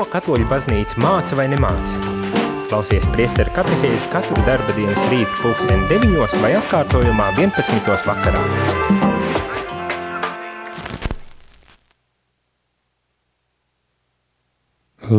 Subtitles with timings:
[0.00, 1.98] Ko katoļu baznīca māca vai nemāca?
[2.70, 7.90] Klausies priesteru katehēzi katru darba dienas rītu pulksteni 9 vai atkārtojumā 11.
[8.06, 8.40] vakarā.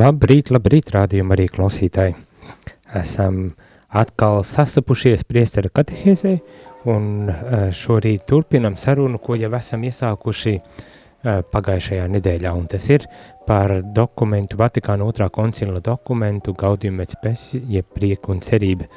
[0.02, 2.16] Labrīt, labrīt, rādījumi arī klausītāji.
[2.98, 3.52] Esam
[4.02, 6.34] atkal sastapušies priesteru katehēzē
[6.90, 10.82] un eh, šorīt turpinam sarunu, ko jau esam iesākuši uh,
[11.24, 13.06] pagājušajā nedēļā, un tas ir
[13.48, 18.88] par dokumentu, Vatikāna otrā koncila dokumentu Gaudium et Spes, jeb prieku un cerība,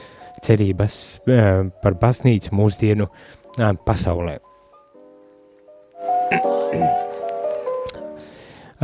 [0.44, 1.52] cerības eh,
[1.82, 4.40] par baznīcu mūsdienu eh, pasaulē.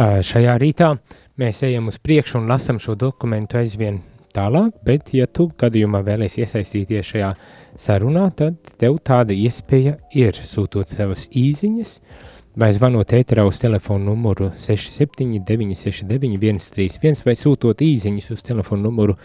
[0.00, 0.94] Šajā rītā
[1.40, 3.98] mēs ejam uz priekšu un lasam šo dokumentu aizvien
[4.32, 7.30] tālāk, bet ja tu gadījumā vēlies iesaistīties šajā
[7.76, 12.29] sarunā, tad tev tāda iespēja ir sūtot savas īziņas, uh,
[12.60, 19.16] vai zvanot ēterā uz telefonu numuru 679 691 131 vai sūtot īziņas uz telefonu numuru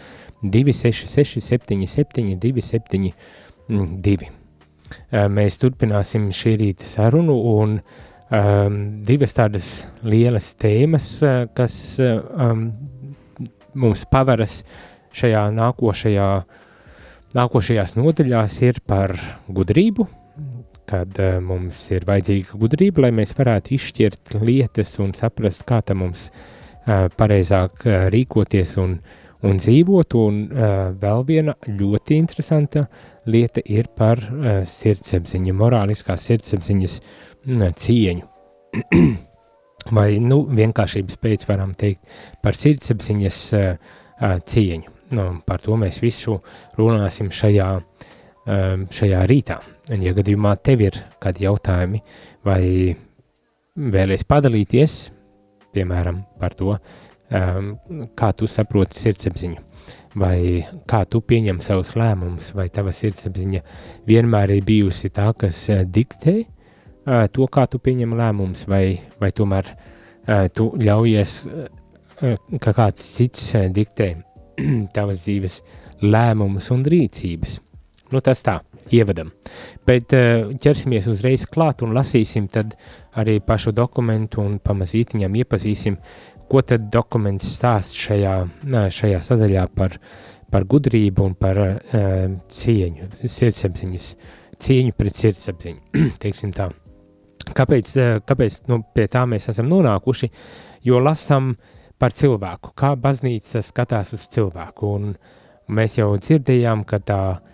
[0.42, 4.30] 266 77 272.
[5.36, 9.70] Mēs turpināsim šī rīta sarunu un um, divas tādas
[10.06, 11.08] lielas tēmas,
[11.56, 12.68] kas um,
[13.74, 14.60] mums pavaras
[15.16, 16.28] šajā nākošajā,
[17.36, 19.16] nākošajās nodaļās ir par
[19.48, 20.06] gudrību,
[20.88, 26.04] kad uh, mums ir vajadzīga gudrība, lai mēs varētu izšķirt lietas un saprast, kā tam
[26.04, 28.96] mums uh, pareizāk uh, rīkoties un,
[29.46, 30.16] un dzīvot.
[30.16, 30.40] Un
[31.02, 32.86] vēl viena ļoti interesanta
[33.26, 34.22] lieta ir par
[34.70, 38.26] sirdsapziņu, morāliskās sirdsapziņas uh, cieņu.
[39.96, 42.02] Vai nu, vienkāršības pēc varam teikt
[42.42, 43.38] par sirdsapziņas
[44.50, 44.94] cieņu.
[45.14, 46.40] Nu, par to mēs visu
[46.74, 47.68] runāsim šajā,
[48.98, 49.60] šajā rītā.
[49.86, 52.00] Un, ja gadījumā tev ir kādi jautājumi,
[52.46, 52.62] vai
[53.76, 54.96] vēlies padalīties,
[55.76, 57.68] piemēram, par to, um,
[58.18, 59.62] kā tu saproti sirdsapziņu,
[60.18, 63.62] vai kā tu pieņem savus lēmumus, vai tava sirdsapziņa
[64.08, 68.84] vienmēr ir bijusi tā, kas uh, diktē uh, to, kā tu pieņem lēmumus, vai,
[69.22, 74.16] vai tomēr uh, tu ļaujies, uh, ka kāds cits uh, diktē
[74.96, 75.60] tavas dzīves
[76.02, 77.60] lēmumus un rīcības.
[78.10, 78.60] Nu, tas tā
[78.94, 79.32] ievadam.
[79.86, 82.48] Bet uh, ķersimies uzreiz klāt un lasīsim
[83.16, 85.98] arī pašu dokumentu un pamazītiņam iepazīsim,
[86.46, 88.34] ko tad dokuments stāst šajā,
[88.94, 89.96] šajā sadaļā par,
[90.52, 91.78] par gudrību un par uh,
[92.48, 94.10] cieņu, sirdsapziņas,
[94.62, 95.80] cieņu pret sirdsapziņu,
[96.22, 96.70] teiksim tā.
[97.56, 100.30] Kāpēc, uh, kāpēc nu, pie tā mēs esam nonākuši?
[100.86, 101.56] Jo lasam
[101.98, 105.12] par cilvēku, kā baznīca skatās uz cilvēku, un
[105.74, 107.52] mēs jau dzirdējām, ka tā uh,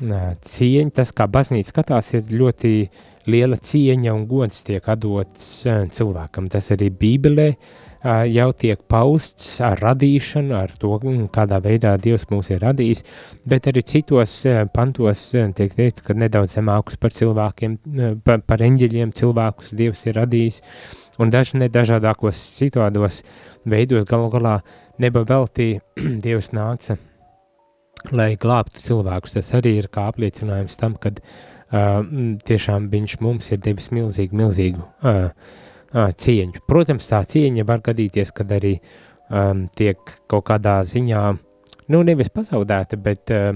[0.00, 2.74] cieņa, tas, kā baznīca skatās, ir ļoti
[3.30, 6.48] liela cieņa un gods tiek dots cilvēkam.
[6.52, 7.54] Tas arī Bībelē
[8.28, 10.98] jau tiek pausts ar radīšanu, ar to,
[11.32, 13.04] kādā veidā Dievs mūs ir radījis,
[13.48, 14.42] bet arī citos
[14.74, 17.78] pantos tiek teikts, ka nedaudz zemākus par cilvēkiem,
[18.26, 20.60] par, par eņģeļiem cilvēkus Dievs ir radījis,
[21.18, 23.22] un daži nedažādākos citādos
[23.64, 24.58] veidos galu galā
[25.00, 25.78] neba veltī
[26.24, 26.98] Dievs nāca
[28.12, 29.36] lai glābtu cilvēkus.
[29.38, 32.00] Tas arī ir kā apliecinājums tam, ka uh,
[32.44, 36.64] tiešām viņš mums ir devis milzīgu, milzīgu uh, uh, cieņu.
[36.68, 38.76] Protams, tā cieņa var gadīties, kad arī
[39.30, 40.00] um, tiek
[40.30, 41.28] kaut kādā ziņā,
[41.94, 43.54] nu, nevis pazaudēta, bet uh,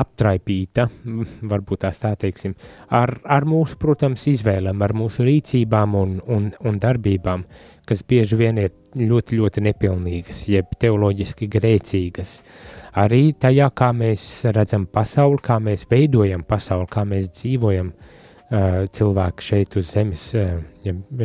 [0.00, 0.86] aptraipīta,
[1.52, 2.54] varbūt tās tā teiksim,
[2.96, 7.44] ar, ar mūsu, protams, izvēlēm, ar mūsu rīcībām un, un, un darbībām,
[7.88, 12.38] kas bieži vien ir ļoti, ļoti nepilnīgas, jeb teoloģiski grēcīgas.
[12.40, 14.24] Uh, arī tajā, kā mēs
[14.54, 20.60] redzam pasauli, kā mēs veidojam pasauli, kā mēs dzīvojam uh, cilvēki šeit uz zemes, uh,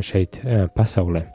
[0.05, 1.25] šeit uh, pasaulē.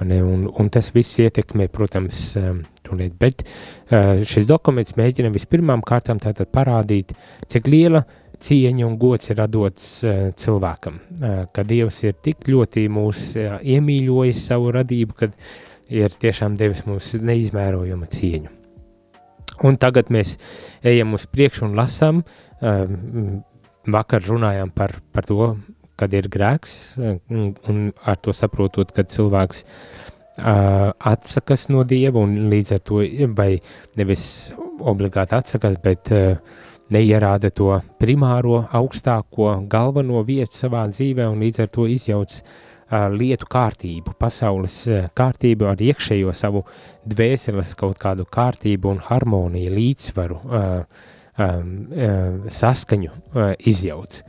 [0.00, 6.20] Un, un tas viss ietekmē, protams, um, tūlīt, bet uh, šis dokuments mēģina vispirmām kārtām
[6.48, 7.12] parādīt,
[7.52, 8.06] cik liela
[8.40, 13.58] cieņa un gods ir dots uh, cilvēkam, uh, ka Dievs ir tik ļoti mūs uh,
[13.60, 15.36] iemīļojis savu radību, kad
[15.92, 18.59] ir tiešām devis mums neizmērojama cieņu.
[19.66, 20.36] Un tagad mēs
[20.86, 22.22] ejam uz priekšu un lasām.
[22.60, 23.42] Um,
[23.90, 25.54] vakar runājām par, par to,
[26.00, 29.64] kad ir grēks, un, un ar to saprotot, ka cilvēks
[30.40, 33.02] atsakas no dieva, un līdz ar to,
[33.36, 33.50] vai
[34.00, 34.24] nevis
[34.80, 36.38] obligāti atsakas, bet uh,
[36.92, 43.46] neierāda to primāro, augstāko, galveno vietu savā dzīvē, un līdz ar to izjauc uh, lietu
[43.50, 44.82] kārtību, pasaules
[45.16, 46.64] kārtību ar iekšējo savu
[47.08, 50.40] dvēseles kaut kādu kārtību un harmoniju, līdzsvaru,
[52.60, 53.12] saskaņu
[53.70, 54.20] izjauc.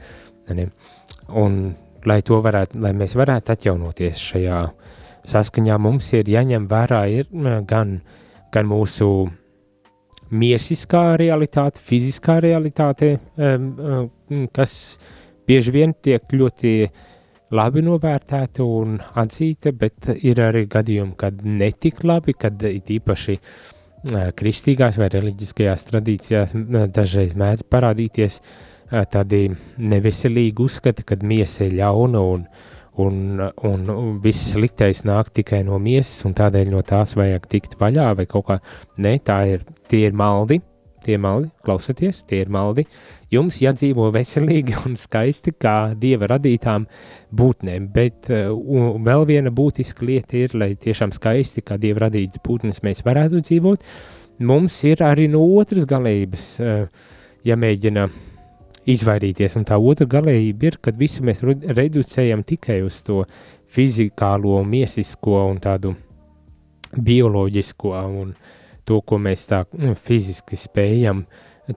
[1.41, 1.57] Un
[2.05, 4.61] lai varētu, lai mēs varētu atjaunoties šajā,
[5.31, 7.29] saskaņā mums ir jāņem vērā ir
[7.69, 7.99] gan,
[8.53, 9.29] gan mūsu
[10.31, 13.17] miesiskā realitāte, fiziskā realitāte,
[14.55, 14.73] kas
[15.47, 16.75] bieži vien tiek ļoti
[17.51, 23.37] labi novērtēta un atzīta, bet ir arī gadījumi, kad netik labi, kad īpaši
[24.37, 26.55] kristīgās vai reliģiskajās tradīcijās
[26.95, 28.39] dažreiz mēdz parādīties
[29.13, 29.43] tādi
[29.77, 32.47] neveselīgi uzskati, kad miesa ir ļauna un,
[33.03, 33.19] un,
[33.67, 38.27] un viss sliktais nāk tikai no miesas un tādēļ no tās vajag tikt vaļā vai
[38.31, 38.59] kaut kā.
[39.01, 40.59] Nē, tā ir, tie ir maldi,
[41.03, 42.85] tie maldi, klausieties, tie ir maldi.
[43.31, 46.87] Jums jādzīvo veselīgi un skaisti kā dieva radītām
[47.37, 48.51] būtnēm, bet uh,
[49.05, 53.87] vēl viena būtiska lieta ir, lai tiešām skaisti kā dieva radītas būtnes mēs varētu dzīvot,
[54.47, 56.85] mums ir arī no otras galības uh,
[57.47, 58.07] jāmēģina
[58.91, 63.21] izvairīties, un tā otra galējība ir, kad visu mēs reducējam tikai uz to
[63.71, 65.93] fizikālo, miesisko un tādu
[66.91, 71.25] bioloģisko un uh, to, ko mēs tā nu, fiziski spējam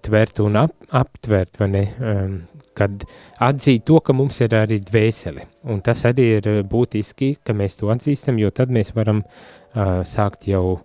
[0.05, 2.39] tvert un ap, aptvert, vai ne, um,
[2.75, 3.05] kad
[3.45, 7.93] atzīt to, ka mums ir arī dvēseli, un tas arī ir būtiski, ka mēs to
[7.95, 10.81] atzīstam, jo tad mēs varam uh, sākt jau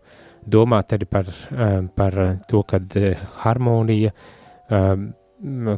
[0.46, 2.20] domāt arī par, uh, par
[2.50, 4.14] to, kad uh, harmonija,
[4.70, 4.94] uh,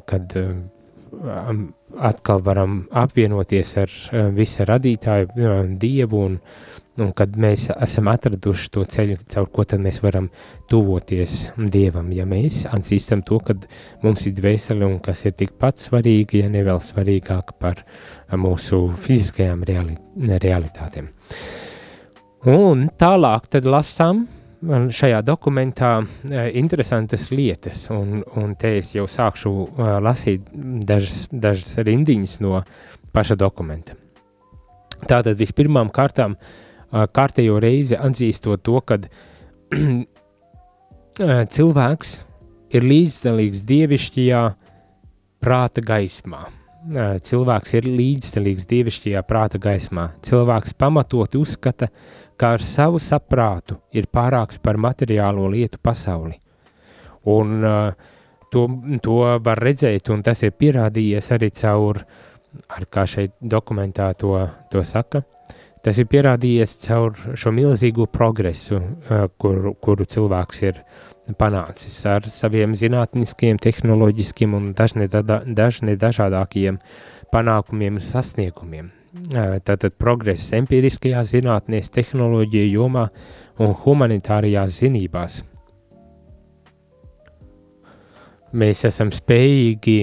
[0.10, 1.64] kad uh,
[2.02, 8.10] atkal varam apvienoties ar uh, visa radītāju, uh, Dievu un uh, Un kad mēs esam
[8.12, 10.26] atraduši to ceļu, caur ko tad mēs varam
[10.68, 13.56] tuvoties Dievam, ja mēs atzīstam to, ka
[14.04, 17.80] mums ir dvēsele un kas ir tikpat svarīgi, ja ne vēl svarīgāk par
[18.36, 19.96] mūsu fiziskajām reali
[20.44, 21.08] realitātēm.
[22.52, 24.26] Un tālāk tad lasām
[24.62, 30.44] šajā dokumentā uh, interesantas lietas, un, un te es jau sākšu uh, lasīt
[30.90, 32.60] dažas, dažas rindiņas no
[33.16, 33.96] paša dokumenta.
[35.08, 38.98] Tātad vispirmām kārtām uh, kārtējo reizi atzīstot to, ka
[41.56, 42.16] cilvēks
[42.76, 44.42] ir līdzdalīgs dievišķajā
[45.44, 46.44] prāta gaismā.
[47.22, 50.10] Cilvēks ir līdzdalīgs dievišķajā prāta gaismā.
[50.26, 51.92] Cilvēks pamatot uzskata,
[52.38, 56.40] ka ar savu saprātu ir pārāks par materiālo lietu pasauli.
[57.30, 57.62] Un
[58.52, 58.64] to,
[59.04, 62.02] to var redzēt, un tas ir pierādījies arī caur,
[62.68, 64.34] ar kā šeit dokumentā to,
[64.74, 65.41] to saka, uh,
[65.82, 68.78] Tas ir pierādījies caur šo milzīgo progresu,
[69.42, 70.82] kur, kuru cilvēks ir
[71.40, 76.78] panācis ar saviem zinātniskiem, tehnoloģiskiem un dažne, dažne dažādākiem
[77.34, 78.92] panākumiem un sasniegumiem.
[79.66, 83.08] Tātad progress empiriskajā zinātnēs, tehnoloģija jomā
[83.60, 85.42] un humanitārajās zinībās.
[88.52, 90.00] Mēs esam spējīgi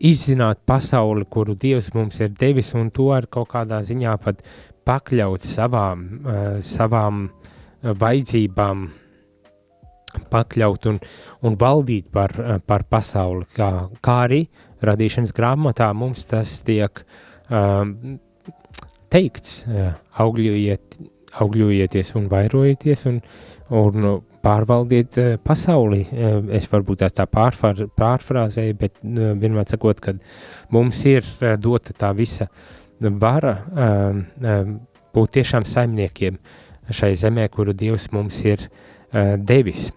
[0.00, 4.40] izzināt pasauli, kuru Dievs mums ir devis, un to ar kaut kādā ziņā pat
[4.86, 7.28] pakļaut savām, uh, savām
[7.80, 8.88] vajadzībām,
[10.30, 10.98] pakļaut un,
[11.46, 12.34] un valdīt par,
[12.66, 13.70] par pasauli, kā,
[14.02, 14.40] kā arī
[14.84, 17.84] radīšanas grāmatā mums tas tiek uh,
[19.10, 19.62] teikts,
[20.22, 20.98] augļojiet,
[21.40, 23.20] augļojieties un vairojieties un,
[23.74, 24.10] un
[24.42, 26.04] pārvaldiet pasauli.
[26.56, 30.14] Es varbūt tā pārfar, pārfrāzēju, bet vienmēr sakot, ka
[30.74, 31.26] mums ir
[31.60, 34.74] dota tā visa uh, vara um, um,
[35.14, 36.38] būt tiešām saimniekiem
[36.90, 39.90] šai zemē, kuru Dievs mums ir uh, devis.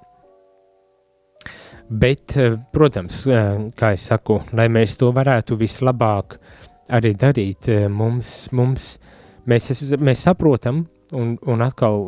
[1.90, 6.38] Bet, uh, protams, uh, kā es saku, lai mēs to varētu vislabāk
[6.94, 8.96] arī darīt, uh, mums, mums,
[9.50, 9.70] mēs,
[10.00, 12.08] mēs saprotam, un, un atkal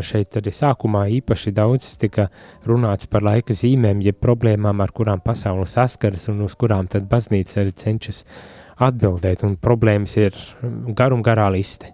[0.00, 2.30] šeit arī sākumā īpaši daudz tika
[2.64, 7.60] runāts par laika zīmēm, jeb problēmām, ar kurām pasaule saskaras un uz kurām tad baznīca
[7.60, 10.36] arī cenšas uh, atbildēt, un problēmas ir
[10.96, 11.92] garum garā liste,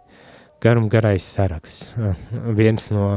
[0.63, 1.95] garum garais saraksts.
[2.59, 3.11] Viens no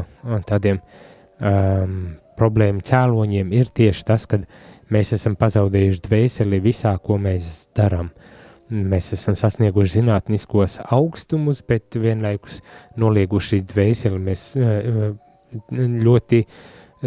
[0.48, 1.96] tādiem um,
[2.40, 4.42] problēmu cēloņiem ir tieši tas, ka
[4.92, 8.12] mēs esam pazaudējuši dvēseli visā, ko mēs darām.
[8.72, 12.62] Mēs esam sasnieguši zinātniskos augstumus, bet vienlaikus
[13.00, 14.22] nolieguši dvēseli.
[14.30, 15.12] Mēs uh,
[15.76, 16.46] ļoti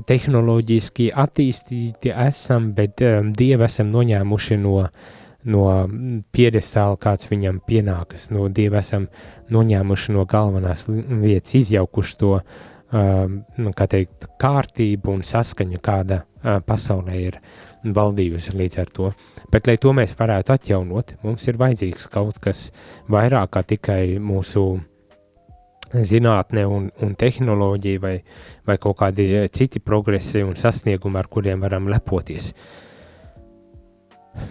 [0.05, 5.13] tehnoloģiski attīstīti esam, bet um, Dievu esam noņēmuši no uh,
[5.51, 5.65] no
[6.35, 9.09] piedestāla, kāds viņam pienākas, no Dieva esam
[9.53, 17.19] noņēmuši no galvenās vietas, izjaukuši to, uh, kā teikt, kārtību un saskaņu, kāda uh, pasaulē
[17.21, 17.39] ir
[17.85, 19.11] valdījusi līdz ar to.
[19.53, 22.71] Bet, lai to mēs varētu atjaunot, mums ir vajadzīgs kaut kas
[23.13, 24.65] vairāk kā tikai mūsu
[25.95, 28.17] zinātne un, un tehnoloģija vai,
[28.67, 32.51] vai kaut kādi citi progresi un sasniegumi, ar kuriem varam lepoties.
[32.51, 32.84] Uh,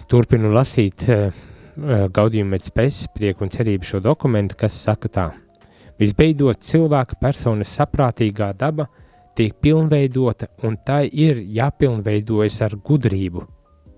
[0.08, 1.28] Turpinu lasīt uh,
[1.74, 5.24] Gaudījumu pēc spējas, prieku un cerību šo dokumentu, kas saka tā.
[5.98, 8.86] Visbeidzot, cilvēka personas saprātīgā daba
[9.34, 13.42] tiek pilnveidota, un tai ir jāpilnveidojas ar gudrību,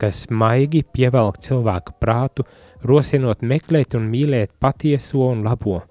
[0.01, 2.47] kas maigi pievelk cilvēka prātu,
[2.85, 5.83] rosinot meklēt un mīlēt patieso un labo.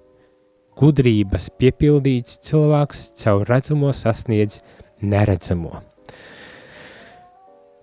[0.76, 4.60] Gudrības piepildīts cilvēks caur redzamo sasniedz
[5.02, 5.80] neredzamo.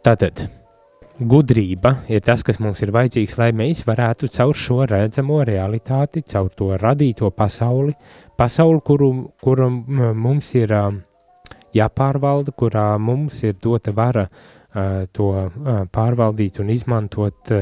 [0.02, 0.44] Tātad,
[1.28, 6.50] gudrība ir tas, kas mums ir vajadzīgs, lai mēs varētu caur šo redzamo realitāti, caur
[6.56, 7.94] to radīto pasauli,
[8.38, 9.10] pasauli, kuru,
[9.42, 9.68] kuru
[10.14, 10.74] mums ir
[11.76, 14.26] jāpārvalda, kurā mums ir dota vara
[15.12, 15.28] to
[15.92, 17.52] pārvaldīt un izmantot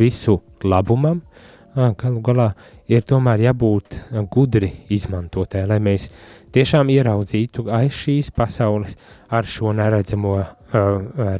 [0.00, 1.22] visu labumam,
[1.74, 2.52] galu galā
[2.88, 3.98] ir tomēr jābūt
[4.32, 6.08] gudri izmantotē, lai mēs
[6.54, 8.96] tiešām ieraudzītu aiz šīs pasaules
[9.28, 10.48] ar šo neredzamo uh,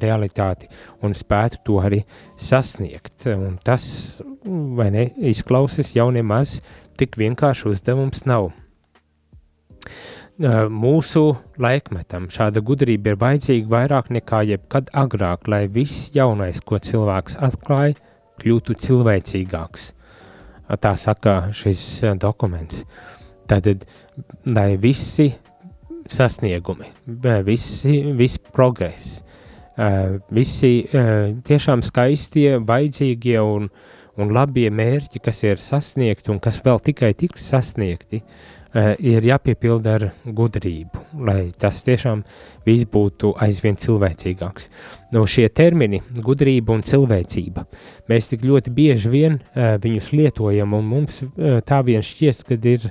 [0.02, 0.68] realitāti
[1.02, 2.02] un spētu to arī
[2.36, 3.26] sasniegt.
[3.32, 6.58] Un tas, vai ne, izklausās jau nemaz
[7.00, 8.50] tik vienkārši uzdevums nav.
[10.38, 16.78] Uh, mūsu laikmetam šāda gudrība ir vajadzīga vairāk nekā jebkad agrāk, lai viss jaunais, ko
[16.78, 17.96] cilvēks atklāja,
[18.38, 19.94] kļūtu cilvēcīgāks.
[20.68, 21.80] Tā saka šis
[22.20, 22.84] dokuments.
[23.48, 23.86] Tātad,
[24.44, 25.30] lai visi
[26.08, 26.90] sasniegumi,
[27.46, 29.22] visi, viss progress,
[30.34, 30.72] visi
[31.48, 33.70] tiešām skaistie, vajadzīgie un,
[34.20, 38.20] un labie mērķi, kas ir sasniegti un kas vēl tikai tiks sasniegti,
[38.74, 42.20] ir jāpiepilda ar gudrību, lai tas tiešām
[42.66, 44.68] viss būtu aizvien cilvēcīgāks.
[45.16, 47.64] No šie termini, gudrība un cilvēcība,
[48.12, 51.22] mēs tik ļoti bieži vien viņus lietojam, un mums
[51.64, 52.90] tā vien šķiet, ka ir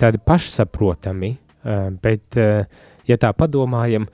[0.00, 2.66] tādi pašsaprotami, Eh, bet, eh,
[3.06, 4.08] ja tā padomājam,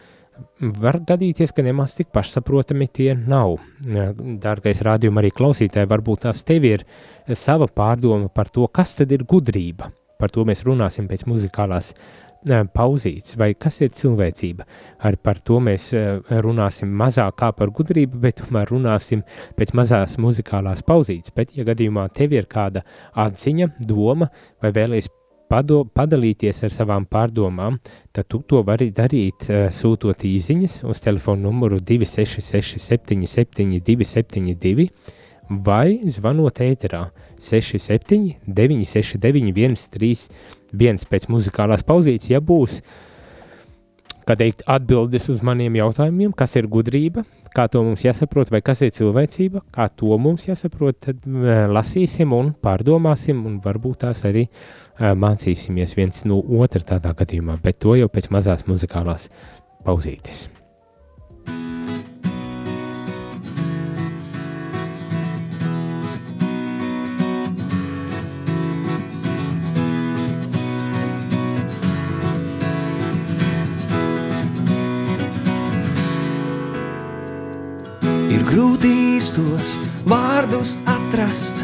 [0.61, 3.57] var gadīties, ka nemaz tik pašsaprotami tie nav.
[3.87, 4.13] Eh,
[4.43, 6.85] dārgais rādījuma arī klausītāji, varbūt tās tev ir
[7.33, 9.91] sava pārdoma par to, kas tad ir gudrība.
[10.19, 11.93] Par to mēs runāsim pēc muzikālās
[12.75, 14.65] pauzītes, vai kas ir cilvēcība.
[15.07, 15.91] Arī par to mēs
[16.43, 19.23] runāsim mazāk kā par gudrību, bet tomēr runāsim
[19.59, 21.35] pēc mazās muzikālās pauzītes.
[21.35, 22.85] Bet, ja gadījumā tev ir kāda
[23.15, 24.31] atziņa, doma
[24.63, 25.11] vai vēlies
[25.49, 27.79] pado, padalīties ar savām pārdomām,
[28.13, 34.91] tad tu to vari darīt sūtot īsiņas uz telefona numuru 266 77 272
[35.49, 37.09] vai zvanot ēterā
[37.41, 42.83] 67 969 131 pēc muzikālās pauzītes, ja būs
[44.29, 47.25] kā teikt, atbildes uz maniem jautājumiem, kas ir gudrība,
[47.57, 52.35] kā to mums jāsaprot, vai kas ir cilvēcība, kā to mums jāsaprot, tad uh, lasīsim
[52.37, 57.97] un pārdomāsim, un varbūt tās arī uh, mācīsimies viens no otra tādā gadījumā, bet to
[57.97, 59.31] jau pēc mazās muzikālās
[59.87, 60.49] pauzītes.
[78.59, 79.77] Grūti īstos
[80.11, 81.61] vārdus atrast,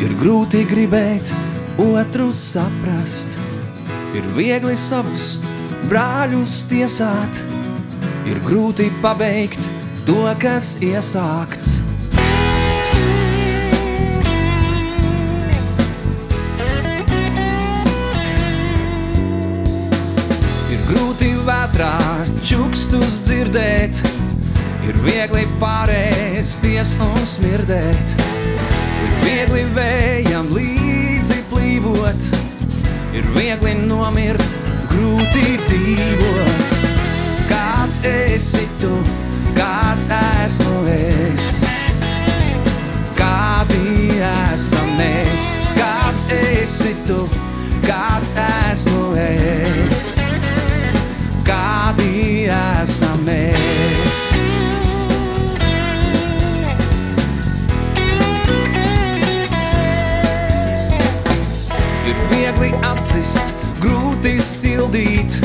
[0.00, 1.28] ir grūti gribēt
[1.82, 3.34] otru saprast,
[4.16, 5.34] ir viegli savus
[5.90, 7.42] brāļus tiesāt,
[8.24, 9.60] ir grūti pabeigt
[10.08, 11.82] to, kas iesākts.
[20.72, 21.96] Ir grūti vētrā
[22.40, 24.15] čukstus dzirdēt,
[24.86, 28.12] Ir viegli pārēsties un smirdēt,
[29.02, 32.28] ir viegli vējam līdzi plīvot,
[33.18, 34.44] ir viegli nomirt,
[34.92, 36.76] grūti dzīvot.
[37.50, 38.92] Kāds esi tu,
[39.58, 41.50] kāds esmu es?
[43.18, 45.50] Kādi esam mēs?
[45.74, 47.24] Kāds esi tu,
[47.88, 50.08] kāds esmu es?
[51.50, 53.95] Kādi esam mēs?
[62.56, 65.36] Viegli atzist, grūti sildīt,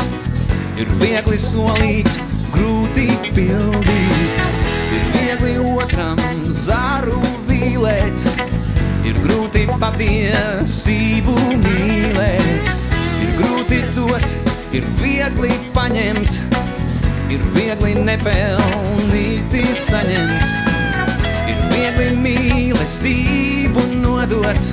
[0.79, 2.07] ir viegli solīt,
[2.53, 4.43] grūti pildīt,
[4.95, 8.23] ir viegli otram zaru vīlēt,
[9.03, 12.71] ir grūti patiesību mīlēt,
[13.25, 14.27] ir grūti dot,
[14.71, 16.39] ir viegli paņemt,
[17.31, 20.47] ir viegli nepelnīti saņemt,
[21.51, 24.71] ir viegli mīlestību nodot.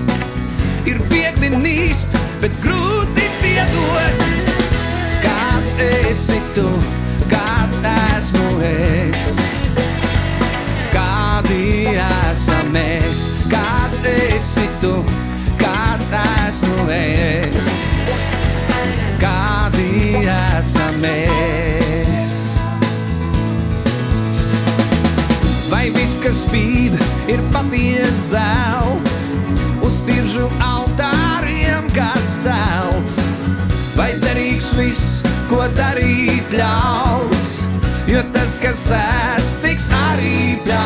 [0.88, 4.24] Ir viegli nīst, bet grūti piedot.
[5.22, 6.66] Kāds esi tu,
[7.30, 9.32] kāds esmu es?
[10.94, 13.24] Kādi esam mēs?
[13.50, 14.94] Kāds esi tu,
[15.58, 17.70] kāds esmu es,
[19.22, 22.34] kādi esam mēs.
[25.72, 26.98] Vai viss, kas spīd,
[27.30, 29.24] ir patiesa zelts,
[29.84, 31.27] uz tiržu altāriem,
[31.98, 33.18] kas celts?
[33.98, 35.18] Vai derīgs viss,
[35.50, 37.58] ko darīt ļauts?
[38.08, 40.78] jo tas, kas ēs, tiks arī pļauts.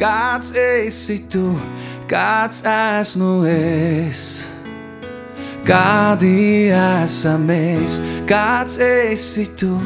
[0.00, 1.60] Kāds esi tu,
[2.10, 4.46] kāds esmu es?
[5.62, 9.76] Kādi esam mēs, kāds esi tu,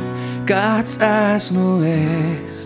[0.48, 2.65] kāds esmu es?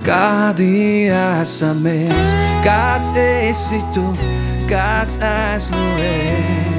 [0.00, 4.06] Kādi esam mēs, kāds esi tu,
[4.70, 6.70] kāds esmu es?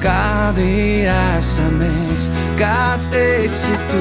[0.00, 4.00] kādi esam mēs, kāds esi tu,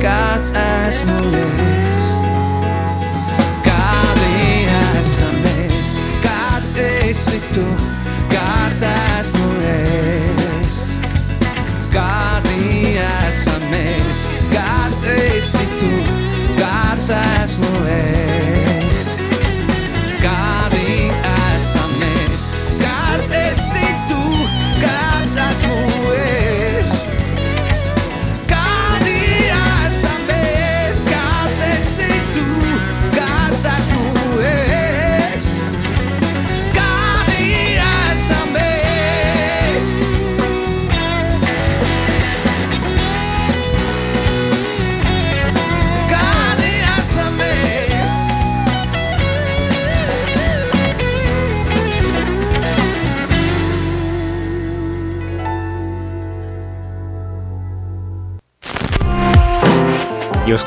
[0.00, 2.04] kāds esmu es.
[3.66, 4.30] Kādi
[5.00, 5.92] esam mēs,
[6.24, 7.66] kāds esi tu,
[8.32, 10.80] kāds esmu es.
[11.92, 14.24] Kādi esam mēs,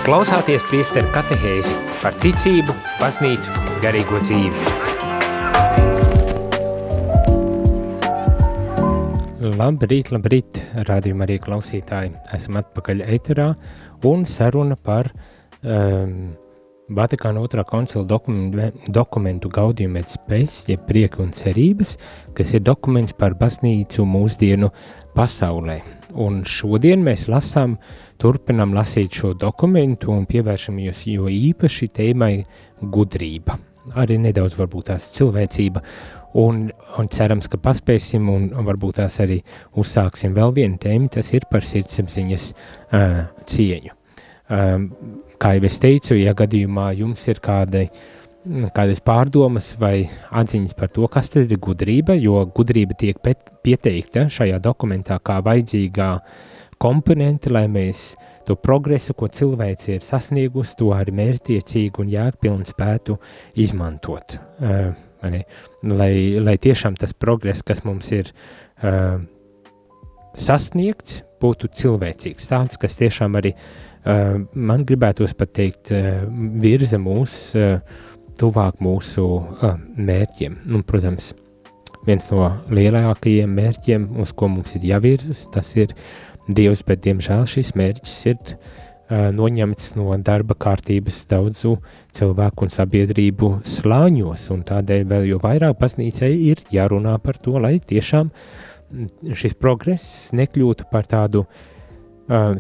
[0.10, 1.70] klausāties priesteru katehēzi
[2.02, 3.52] par ticību, baznīcu,
[3.84, 4.64] garīgo dzīvi.
[9.60, 10.58] Labrīt, labrīt,
[10.90, 12.16] rādījumā arī klausītāji.
[12.34, 13.52] Esam atpakaļ eterā
[14.10, 15.12] un saruna par
[15.62, 16.34] um,
[16.90, 22.00] Vatikāna otrā koncila dokumentu, dokumentu Gaudium et Spes, jeb prieka un cerības,
[22.34, 24.74] kas ir dokuments par baznīcu mūsdienu
[25.14, 25.99] pasaulē.
[26.18, 27.76] Un šodien mēs lasām,
[28.22, 32.34] turpinām lasīt šo dokumentu un pievēršamies jo īpaši tēmai
[32.82, 33.60] gudrība.
[34.00, 35.84] Arī nedaudz varbūt tās cilvēcība
[36.38, 36.68] un,
[36.98, 39.40] un cerams, ka paspēsim un varbūt tās arī
[39.80, 43.96] uzsāksim vēl vienu tēmu, tas ir par sirdsapziņas uh, cieņu.
[44.50, 44.90] Um,
[45.42, 47.88] kā jau es teicu, ja gadījumā jums ir kādai,
[48.74, 53.20] kādas pārdomas vai atziņas par to, kas tad ir gudrība, jo gudrība tiek
[53.64, 56.10] pieteikta šajā dokumentā kā vajadzīgā
[56.80, 58.14] komponente, lai mēs
[58.48, 63.20] to progresu, ko cilvēks ir sasniegusi, to arī mērķtiecīgi un jēgpilni spētu
[63.60, 64.40] izmantot.
[64.58, 64.96] Uh,
[65.84, 69.20] lai, lai tiešām tas progress, kas mums ir uh,
[70.40, 76.26] sasniegts, būtu cilvēcīgs, tāds, kas tiešām arī uh, man gribētos pat teikt, uh,
[76.64, 78.08] virza mūs uh,
[78.40, 80.60] tuvāk mūsu uh, mērķiem.
[80.70, 81.34] Nu, protams,
[82.08, 85.96] viens no lielākajiem mērķiem, uz ko mums ir jāvirzas, tas ir
[86.50, 91.76] Dievs, bet diemžēl šis mērķis ir uh, noņemts no darba kārtības daudzu
[92.18, 97.78] cilvēku un sabiedrību slāņos, un tādēļ vēl jo vairāk baznīcai ir jārunā par to, lai
[97.78, 98.32] tiešām
[99.38, 101.68] šis progress nekļūtu par tādu uh,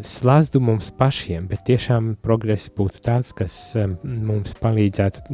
[0.04, 5.26] slazdu mums pašiem, bet tiešām progress būtu tāds, kas um, mums palīdzētu,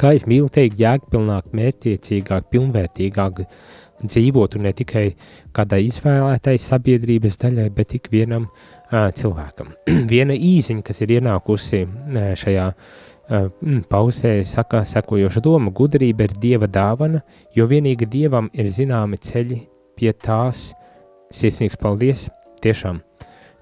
[0.00, 3.40] kā es mīlu teikt, jēgpilnāk, mērķiecīgāk, pilnvērtīgāk
[4.04, 5.06] dzīvot un ne tikai
[5.56, 8.50] kādai izvēlētai sabiedrības daļai, bet ik vienam
[8.92, 9.72] cilvēkam.
[10.12, 11.84] Viena īziņa, kas ir ienākusi
[12.42, 12.68] šajā
[13.88, 17.24] pauzē, saka sekojoša doma, gudrība ir dieva dāvana,
[17.56, 19.62] jo vienīgi dievam ir zināmi ceļi
[19.96, 20.72] pie tās,
[21.32, 22.28] sirsnīgs paldies,
[22.64, 23.00] tiešām.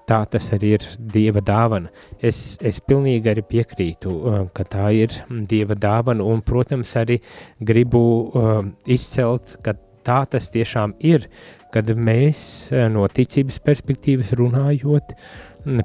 [0.09, 1.91] Tā tas arī ir Dieva dāvana.
[2.19, 5.15] Es, es pilnīgi arī piekrītu, uh, ka tā ir
[5.47, 7.21] Dieva dāvana, un, protams, arī
[7.63, 11.29] gribu uh, izcelt, ka tā tas tiešām ir,
[11.73, 15.13] kad mēs no ticības perspektīvas runājot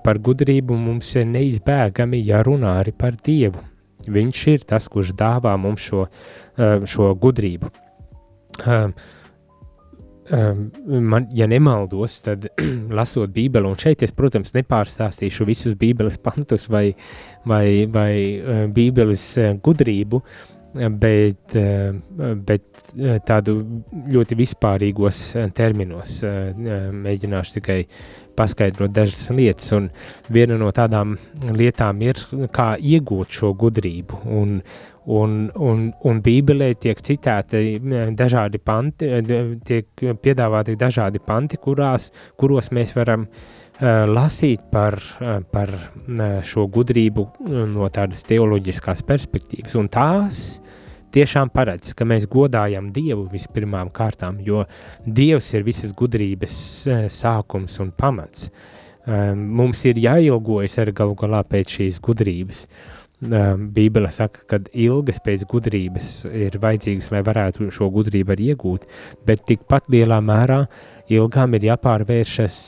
[0.03, 3.63] par gudrību, mums ir neizbēgami jārunā arī par Dievu.
[4.09, 6.09] Viņš ir tas, kurš dāvā mums šo,
[6.89, 7.71] šo gudrību.
[10.31, 12.47] Man, ja nemaldos, tad
[12.99, 16.91] lasot Bībeli, un šeit es, protams, nepārstāstīšu visus Bībeles pantus vai,
[17.49, 18.12] vai, vai
[18.75, 19.25] Bībeles
[19.64, 20.23] gudrību,
[21.01, 21.57] bet,
[22.47, 22.93] bet
[23.27, 23.57] tādu
[24.12, 25.23] ļoti vispārīgos
[25.57, 27.81] terminos mēģināšu tikai
[28.38, 29.88] paskaidrot dažas lietas, un
[30.33, 31.17] viena no tādām
[31.57, 32.21] lietām ir,
[32.55, 34.61] kā iegūt šo gudrību, un,
[35.09, 37.79] un, un, un Bībelē tiek citēti
[38.16, 39.09] dažādi panti,
[39.64, 46.66] tiek piedāvāti dažādi panti, kurās, kuros mēs varam uh, lasīt par, uh, par uh, šo
[46.73, 47.25] gudrību
[47.73, 50.42] no tādas teoloģiskās perspektīvas, un tās
[51.16, 54.66] tiešām paredz, ka mēs godājam Dievu vispirmām kārtām, jo
[55.07, 58.51] Dievs ir visas gudrības e, sākums un pamats.
[59.09, 62.66] Mums ir jāilgojas ar galu galā pēc šīs gudrības.
[62.66, 68.85] E, Bībele saka, ka ilgas pēc gudrības ir vajadzīgas, lai varētu šo gudrību arī iegūt,
[69.27, 70.61] bet tikpat lielā mērā
[71.11, 72.59] ilgām ir jāpārvēršas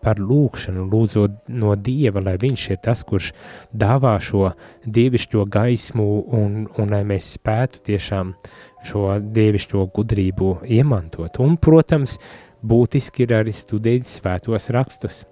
[0.00, 3.32] par lūkšanu, lūdzot no Dieva, lai Viņš ir tas, kurš
[3.76, 4.54] dāvā šo
[4.86, 6.08] dievišķo gaismu
[6.38, 8.32] un, un lai mēs spētu tiešām
[8.88, 11.36] šo dievišķo gudrību iemantot.
[11.44, 12.16] Un, protams,
[12.64, 15.26] būtiski ir arī studēt svētos rakstus,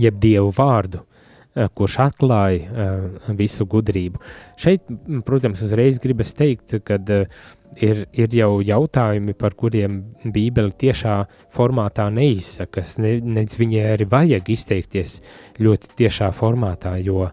[0.00, 1.06] jeb Dievu vārdu,
[1.54, 4.20] kurš atklāja uh, visu gudrību.
[4.60, 4.88] Šeit,
[5.26, 7.44] protams, uzreiz gribas teikt, ka uh,
[7.78, 11.20] ir, ir jau jautājumi, par kuriem Bībele tiešā
[11.54, 15.18] formātā neizsakas, ne, nec viņai arī vajag izteikties
[15.62, 17.28] ļoti tiešā formātā, jo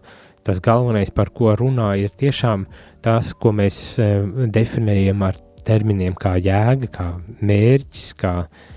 [0.46, 2.66] tas galvenais, par ko runā, ir tiešām
[3.02, 3.78] tas, ko mēs
[4.54, 7.08] definējam ar terminiem kā jēga, kā
[7.42, 8.70] mērķis, kā uh,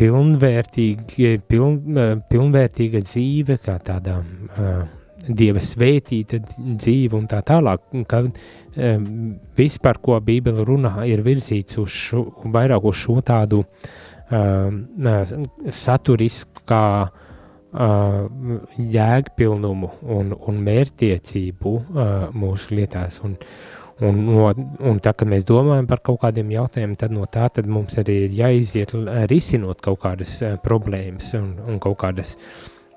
[0.00, 4.82] pilnvērtīga, piln, uh, pilnvērtīga dzīve, kā tādā uh,
[5.28, 8.22] dieva svētīta dzīve un tā tālāk, ka
[9.56, 12.24] viss, par ko Bībele runā, ir virzīts uz šo,
[12.54, 13.64] vairāk uz šo tādu
[15.82, 18.28] saturiskā uh,
[18.78, 21.84] jēgpilnumu un, un mērtiecību uh,
[22.34, 23.20] mūsu lietās.
[23.26, 23.36] Un,
[24.06, 24.48] un, no,
[24.90, 28.24] un tā, kad mēs domājam par kaut kādiem jautājumiem, tad no tā tad mums arī
[28.26, 28.94] ir jāiziet
[29.30, 32.36] risinot kaut kādas uh, problēmas un, un kaut kādas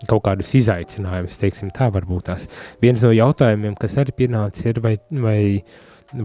[0.09, 2.49] kaut kādus izaicinājumus, teiksim, tā varbūt tās.
[2.83, 5.39] Viens no jautājumiem, kas arī pienācis, ir, vai, vai,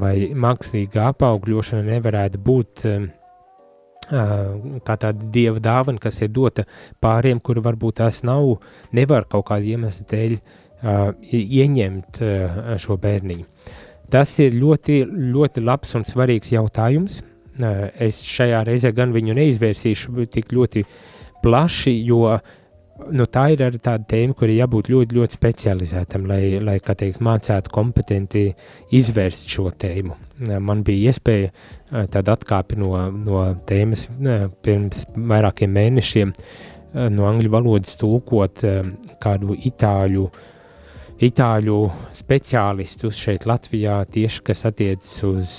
[0.03, 3.09] vai mākslīga apaugļošana nevarētu būt um,
[4.09, 6.65] kā tāda dieva dāvana, kas ir dota
[7.03, 8.57] pāriem, kuri varbūt tās nav,
[8.97, 13.47] nevar kaut kādu iemeslu dēļ uh, ieņemt uh, šo bērniņu.
[14.13, 15.03] Tas ir ļoti,
[15.35, 17.21] ļoti labs un svarīgs jautājums.
[17.59, 20.85] Uh, es šajā reizē gan viņu neizvērsīšu tik ļoti
[21.43, 22.55] plaši, jo uh,
[23.15, 26.97] nu, tā ir arī tāda tēma, kur ir jābūt ļoti, ļoti specializētam, lai, lai kā
[26.99, 28.45] teikt, mācētu kompetenti
[28.95, 30.17] izvērst šo tēmu.
[30.65, 34.07] Man bija iespēja tāda atkāpi no, no tēmas
[34.65, 36.35] pirms vairākiem mēnešiem
[37.15, 38.63] no angļu valodas tulkot
[39.23, 40.29] kādu itāļu,
[41.25, 41.79] itāļu
[42.15, 45.55] speciālistus šeit Latvijā tieši, kas attiecas uz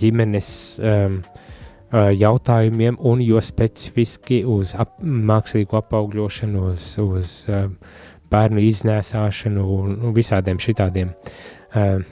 [0.00, 0.50] ģimenes
[0.82, 1.20] um,
[1.92, 7.36] jautājumiem, un jo specifiski uz ap, mākslīgu apaugļošanu, uz, uz
[8.28, 11.14] bērnu iznēsāšanu un, un visādiem šitādiem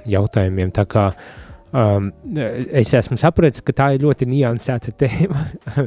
[0.08, 0.72] jautājumiem.
[0.72, 1.10] Tā kā
[1.72, 2.10] um,
[2.70, 5.44] es esmu sapratis, ka tā ir ļoti niansēta tēma,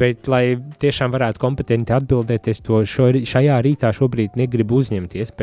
[0.00, 5.34] bet, lai tiešām varētu kompetenti atbildēt, es to šo, šajā rītā šobrīd negribu uzņemties,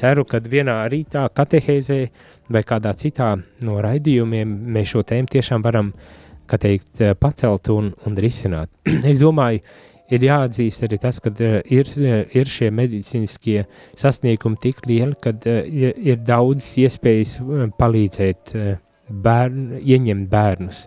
[0.00, 2.00] ceru, ka vienā rītā katehēzē
[2.52, 3.34] vai kādā citā
[3.64, 5.94] no raidījumiem mēs šo tēmu tiešām varam
[6.46, 8.70] teikt, eh, pacelt un, un risināt.
[9.10, 9.62] es domāju,
[10.12, 13.64] ir jāatzīst arī tas, ka uh, ir, eh, ir šie medicīniskie
[13.96, 17.38] sasniegumi tik lieli, ka uh, ir daudz iespējas
[17.78, 18.54] palīdzēt
[19.08, 20.86] bērnu, ieņemt bērnus.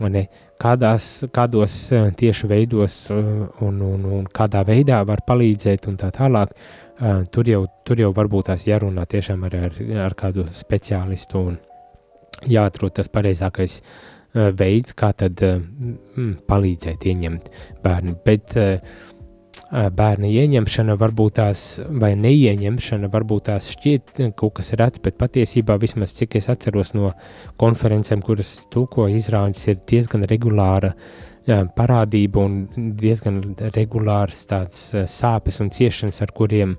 [0.00, 0.24] Ne,
[0.60, 3.26] kādās, kādos uh, tieši veidos uh,
[3.66, 8.08] un, un, un kādā veidā var palīdzēt un tā tālāk, uh, tur, jau, tur jau
[8.16, 11.60] varbūt tās jārunā tiešām ar, ar, ar kādu speciālistu un
[12.48, 13.82] jāatrod tas pareizākais
[14.30, 15.40] Eh, veids, kā tad
[16.46, 17.48] palīdzēt ieņemt
[17.82, 18.12] bērnu.
[18.22, 19.00] Bet uh,
[19.70, 21.62] bērna ieņemšana, varbūt tās
[22.02, 27.12] vai neieņemšana, varbūt tās šķiet kaut kas redzams, bet patiesībā vismaz cik es atceros no
[27.60, 30.94] konferencēm, kuras tulkoja izrādes, ir diezgan regulāra
[31.76, 33.40] parādība un diezgan
[33.74, 36.76] regulārs tāds sāpes un ciešanas, ar kuriem,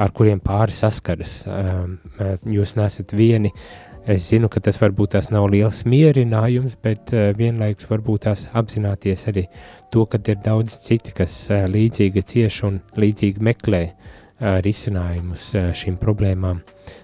[0.00, 1.42] ar kuriem pāri saskaras.
[2.46, 7.30] Jūs nesat vieni, uh, Es zinu, ka tas varbūt tās nav liels mierinājums, bet uh,
[7.36, 9.44] vienlaikus varbūt tās apzināties arī
[9.92, 15.98] to, ka ir daudz citi, kas uh, līdzīgi cieš un līdzīgi meklē uh, risinājumus šīm
[16.00, 16.62] problēmām,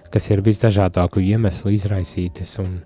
[0.09, 2.79] kas ir visdažādāku iemeslu izraisītas, un,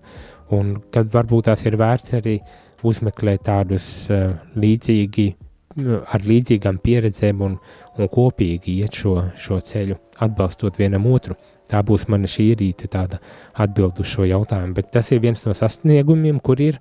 [0.52, 2.36] un kad varbūt tās ir vērts arī
[2.84, 3.86] uzmeklēt tādus
[4.60, 5.28] līdzīgi,
[6.12, 7.56] ar līdzīgām pieredzēm un,
[7.96, 9.96] un kopīgi iet šo, šo ceļu,
[10.26, 11.38] atbalstot vienam otru.
[11.72, 13.22] Tā būs mana šī rīta tāda
[13.64, 16.80] atbild uz šo jautājumu, bet tas ir viens no sasniegumiem, kur ir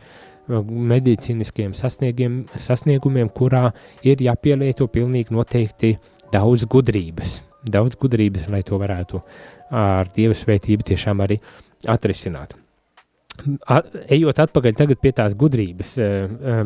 [0.51, 3.69] medicīniskiem sasniegumiem, kurā
[4.03, 5.95] ir jāpielieto pilnīgi noteikti
[6.35, 9.23] daudz gudrības, daudz gudrības, lai to varētu
[9.71, 11.39] ar Dieva svētību tiešām arī
[11.87, 12.60] atrisināt.
[13.71, 15.95] At, ejot atpakaļ pie tās gudrības,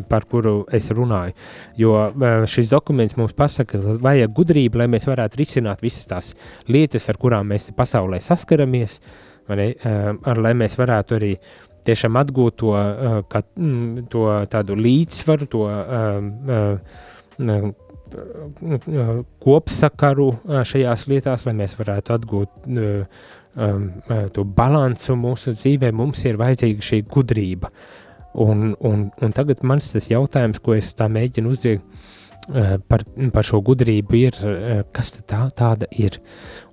[0.08, 1.34] par kuru es runāju,
[1.80, 1.92] jo
[2.50, 6.32] šis dokuments mums pasaka, ka vajag gudrību, lai mēs varētu risināt visas tās
[6.68, 9.00] lietas, ar kurām mēs pasaulē saskaramies,
[9.52, 11.32] ne, ar, lai mēs varētu arī
[11.84, 12.74] tiešām atgūt to,
[13.28, 15.64] ka, mm, to tādu līdzsvaru, to
[19.44, 20.28] kopsakaru
[20.70, 22.68] šajās lietās, lai mēs varētu atgūt
[23.56, 23.90] um,
[24.34, 27.70] to balansu mūsu dzīvē, mums ir vajadzīga šī gudrība.
[28.44, 31.84] Un, un, un tagad mans tas jautājums, ko es tā mēģinu uzdot
[32.50, 36.18] uh, par, par šo gudrību, ir, uh, kas tā, tāda ir.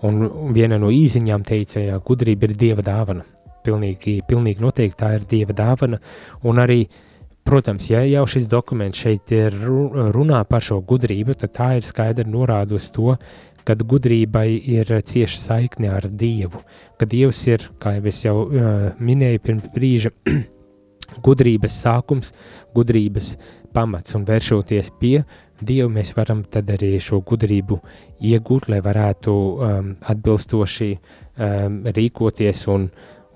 [0.07, 3.27] Un viena no īziņām teica, ka gudrība ir dieva dāvana.
[3.61, 5.99] Pilnīgi, pilnīgi noteikti tā ir dieva dāvana.
[6.49, 6.79] Un arī,
[7.45, 12.73] protams, ja jau šis dokuments šeit runā par šo gudrību, tad tā ir skaidri norāda
[12.79, 13.13] uz to,
[13.67, 16.63] kad gudrībai ir cieša saikne ar Dievu,
[16.99, 20.13] ka Dievs ir, kā jau es jau uh, minēju pirms brīža,
[21.25, 22.33] gudrības sākums,
[22.75, 23.35] gudrības
[23.75, 25.21] pamats un vēršoties pie
[25.61, 27.77] Dieva, mēs varam tad arī šo gudrību
[28.31, 32.87] iegūt, lai varētu um, atbilstoši um, rīkoties un,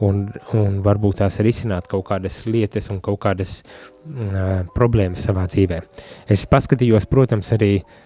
[0.01, 0.23] un,
[0.57, 5.83] un varbūt tās risināt kaut kādas lietas un kaut kādas uh, problēmas savā dzīvē.
[6.25, 8.01] Es paskatījos, protams, arī uh,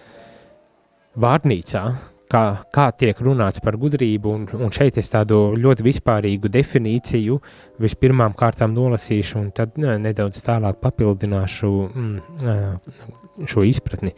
[1.18, 1.84] vārnīcā,
[2.30, 2.42] kā,
[2.72, 7.38] kā tiek runāts par gudrību, un, un šeit es tādu ļoti vispārīgu definīciju
[7.82, 14.12] vispirmām kārtām nolasīšu, un tad ne, nedaudz tālāk papildināšu mm, šo izpratni.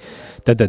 [0.44, 0.64] Tad,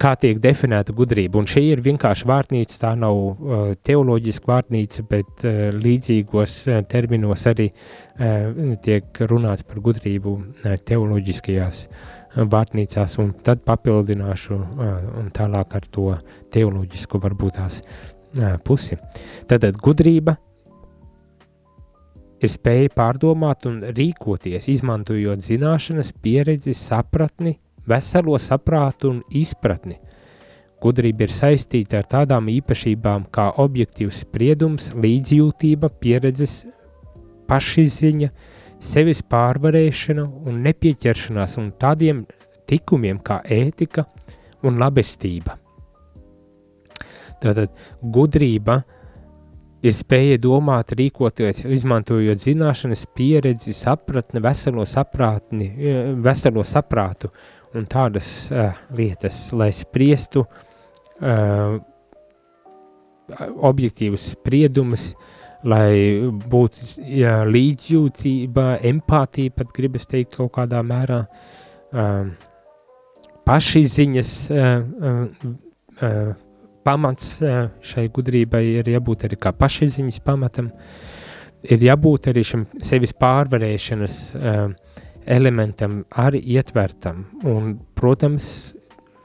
[0.00, 5.46] kā tiek definēta gudrība, un šī ir vienkārši vārnīca, tā nav uh, teoloģiska vārnīca, bet
[5.46, 13.32] uh, līdzīgos uh, terminos arī uh, tiek runāts par gudrību uh, teoloģiskajās uh, vārtnīcās, un
[13.44, 14.56] tad papildināšu
[15.20, 16.06] un tālāk ar to
[16.52, 17.82] teoloģisku varbūt tās
[18.64, 18.96] pusi.
[19.48, 20.36] Tātad gudrība
[22.42, 29.98] ir spēja pārdomāt un rīkoties, izmantojot zināšanas, pieredzi, sapratni, veselo saprātu un izpratni.
[30.82, 36.64] Gudrība ir saistīta ar tādām īpašībām kā objektīvs spriedums, līdzjūtība, pieredzes,
[37.46, 38.32] pašizziņa,
[38.82, 42.24] sevis pārvarēšana un nepieķeršanās un tādiem
[42.68, 44.04] tikumiem kā ētika
[44.66, 45.56] un labestība.
[47.42, 47.72] Tātad
[48.14, 48.80] gudrība
[49.82, 55.72] ir spēja domāt, rīkoties, izmantojot zināšanas, pieredzi, sapratni, veselo, saprātni,
[56.22, 57.32] veselo saprātu
[57.74, 61.80] un tādas uh, lietas, lai spriestu uh,
[63.72, 71.22] objektīvus spriedumus, uh, lai būtu jā, līdzjūtība, empātija, pat gribas teikt kaut kādā mērā,
[71.94, 72.32] um,
[73.46, 74.66] pašizziņas uh,
[76.02, 76.34] uh,
[76.86, 80.72] pamats uh, šai gudrībai ir jābūt arī kā pašizziņas pamatam,
[81.62, 84.62] ir jābūt arī šim sevis pārvarēšanas uh,
[85.22, 88.74] elementam arī ietvertam, un, protams,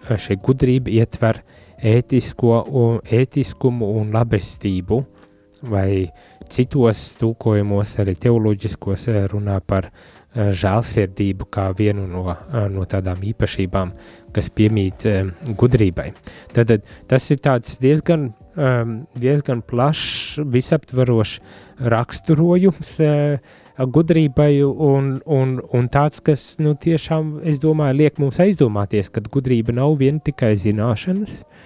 [0.07, 1.41] šī gudrība ietver
[1.83, 5.16] ētisko un, ētiskumu un labestību, uh,
[5.63, 6.11] vai
[6.49, 13.23] citos tulkojumos, arī teoloģiskos, eh, runā par eh, žēlsirdību kā vienu no, eh, no tādām
[13.23, 13.93] īpašībām,
[14.33, 15.05] kas piemīt
[15.57, 16.11] gudrībai.
[16.53, 17.39] Tad tas ir
[17.81, 18.33] diezgan,
[19.17, 21.39] diezgan plašs, visaptvarošs
[21.79, 22.99] raksturojums
[23.77, 29.73] gudrībai un, un, un tāds, kas nu, tiešām, es domāju, liek mums aizdomāties, ka gudrība
[29.73, 31.56] nav vien tikai zināšanas, uh,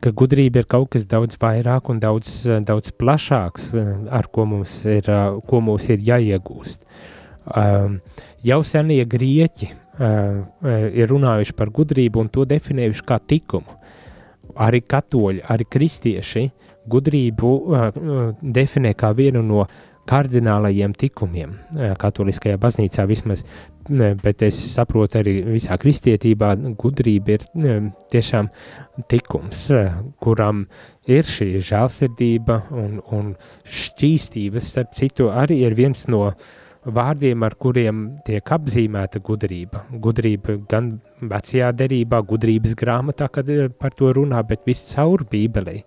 [0.00, 2.30] ka gudrība ir kaut kas daudz vairāk un daudz,
[2.66, 6.86] daudz plašāks, eh, ar ko mums ir, eh, ko mums ir jāiegūst.
[7.56, 8.00] Um,
[8.44, 10.44] jau senie grieķi uh,
[10.92, 13.74] ir runājuši par gudrību un to definējuši kā likumu.
[14.60, 16.44] Arī katoļi, arī kristieši
[16.86, 17.88] gudrību uh,
[18.42, 19.64] definē kā vienu no
[20.10, 21.54] kardinālajiem tikumiem.
[22.00, 23.46] Katoliskajā baznīcā vismaz
[24.22, 27.44] bet es saprotu arī visā kristietībā, gudrība ir
[28.12, 28.48] tiešām
[29.10, 29.66] tikums,
[30.22, 30.64] kuram
[31.10, 36.30] ir šī žēlsirdība un, un šķīstība, starp citu, arī ir viens no
[36.80, 39.84] vārdiem, ar kuriem tiek apzīmēta gudrība.
[40.00, 45.82] Gudrība gan vecajā derībā, gudrības grāmatā, kad par to runā, bet viss caur bībelī.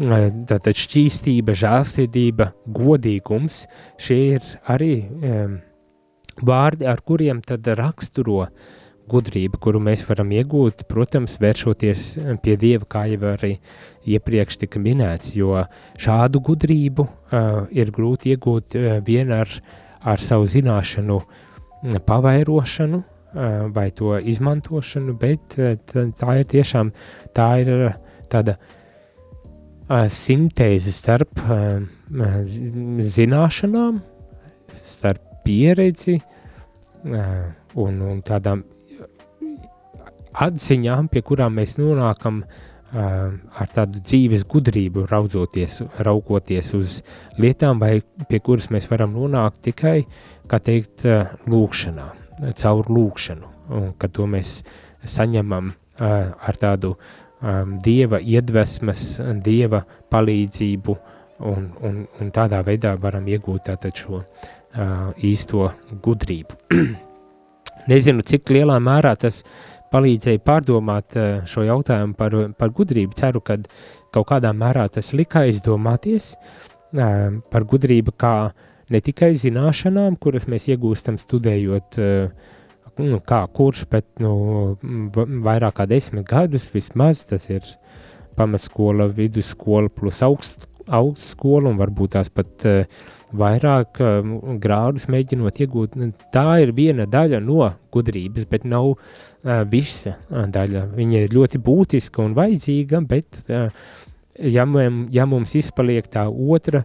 [0.00, 3.66] Tātad šķīstība, žēlsirdība, godīgums,
[4.00, 5.58] šie ir arī um,
[6.40, 8.46] vārdi, ar kuriem tad raksturo
[9.10, 12.06] gudrību, kuru mēs varam iegūt, protams, vēršoties
[12.40, 13.52] pie Dieva, kā jau arī
[14.08, 15.66] iepriekš tika minēts, jo
[16.00, 19.52] šādu gudrību uh, ir grūti iegūt uh, vien ar,
[20.00, 21.20] ar savu zināšanu
[22.08, 23.04] pavairošanu
[23.70, 26.90] vai to izmantošanu, bet tā ir tiešām
[27.36, 27.70] tā ir
[28.26, 28.56] tāda
[29.90, 31.40] sintēze starp
[33.16, 34.00] zināšanām,
[34.78, 36.20] starp pieredzi
[37.04, 38.62] un, un tādām
[40.30, 42.44] atziņām, pie kurām mēs nonākam
[42.90, 46.96] ar tādu dzīves gudrību, raudzoties, raugoties uz
[47.38, 50.04] lietām, vai pie kuras mēs varam nonākt tikai,
[50.50, 51.06] kā teikt,
[51.50, 52.08] lūkšanā,
[52.58, 54.60] caur lūkšanu, un ka to mēs
[55.06, 56.96] saņemam ar tādu
[57.84, 59.04] dieva iedvesmas,
[59.44, 60.96] dieva palīdzību,
[61.50, 64.22] un, un, un tādā veidā varam iegūt tātad šo
[65.24, 65.70] īsto
[66.04, 66.58] gudrību.
[67.90, 69.40] Nezinu, cik lielā mērā tas
[69.90, 73.16] palīdzēja pārdomāt eh, šo jautājumu par, par gudrību.
[73.18, 73.58] Ceru, ka
[74.14, 78.34] kaut kādā mērā tas lika aizdomāties eh, par gudrību kā
[78.90, 82.56] ne tikai zināšanām, kuras mēs iegūstam studējot, eh,
[82.98, 84.32] nu, kā kurš, bet nu,
[85.46, 87.64] vairāk kā desmit gadus vismaz, tas ir
[88.38, 93.02] pamatskola, vidusskola plus augst, augstskola un varbūt tās pat uh,
[93.36, 94.30] vairāk uh,
[94.62, 95.98] grādus mēģinot iegūt.
[96.34, 100.86] Tā ir viena daļa no gudrības, bet nav uh, visa daļa.
[100.96, 106.84] Viņa ir ļoti būtiska un vajadzīga, bet ja, mums, ja mums izpaliek tā otra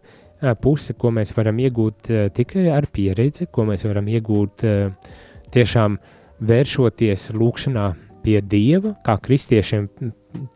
[0.61, 5.13] puse, ko mēs varam iegūt tikai ar pieredzi, ko mēs varam iegūt uh,
[5.55, 5.99] tiešām
[6.45, 7.87] vēršoties lūkšanā
[8.25, 9.87] pie Dieva, kā kristiešiem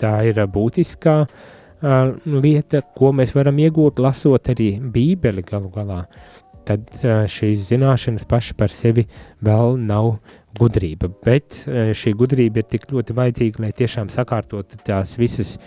[0.01, 6.03] tā ir būtiskā uh, lieta, ko mēs varam iegūt, lasot arī Bībeli galu galā,
[6.67, 9.05] tad uh, šīs zināšanas paši par sevi
[9.45, 10.15] vēl nav
[10.59, 11.11] gudrība.
[11.25, 15.57] Bet uh, šī gudrība ir tik ļoti vajadzīga, lai tiešām sakārtotu tās visas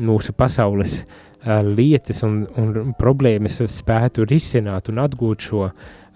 [0.00, 1.02] mūsu pasaules
[1.40, 5.70] lietas un, un problēmas spētu risināt un atgūt šo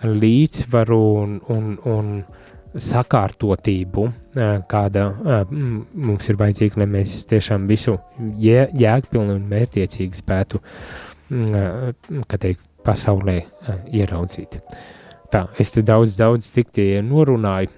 [0.04, 2.10] līdzsvaru un, un, un
[2.74, 4.08] sakārtotību,
[4.70, 5.06] kāda
[5.50, 7.96] mums ir vajadzīga, lai mēs tiešām visu
[8.42, 10.60] jē, jēgpilni un mērķiecīgi spētu,
[12.34, 13.38] teikt, pasaulē
[13.94, 14.60] ieraudzīt.
[15.32, 17.72] Tā, es te daudz, daudz tik tie norunāju.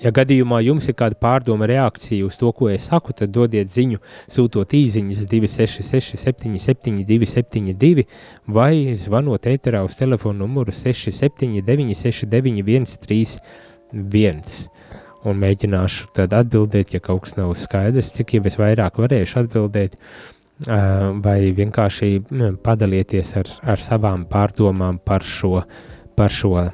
[0.00, 4.00] Ja gadījumā jums ir kāda pārdoma reakcija uz to, ko es saku, tad dodiet ziņu,
[4.32, 8.06] sūtot īsiņas 266, 77, 272
[8.48, 13.36] vai zvanot ēterā uz telefonu numuru 679, 691, 3
[13.92, 14.64] viens.
[15.24, 19.96] Un mēģināšu tad atbildēt, ja kaut kas nav skaidrs, cik jau es vairāk varēšu atbildēt,
[21.24, 22.10] vai vienkārši
[22.62, 25.64] padalieties ar, ar savām pārdomām par šo,
[26.16, 26.68] par šo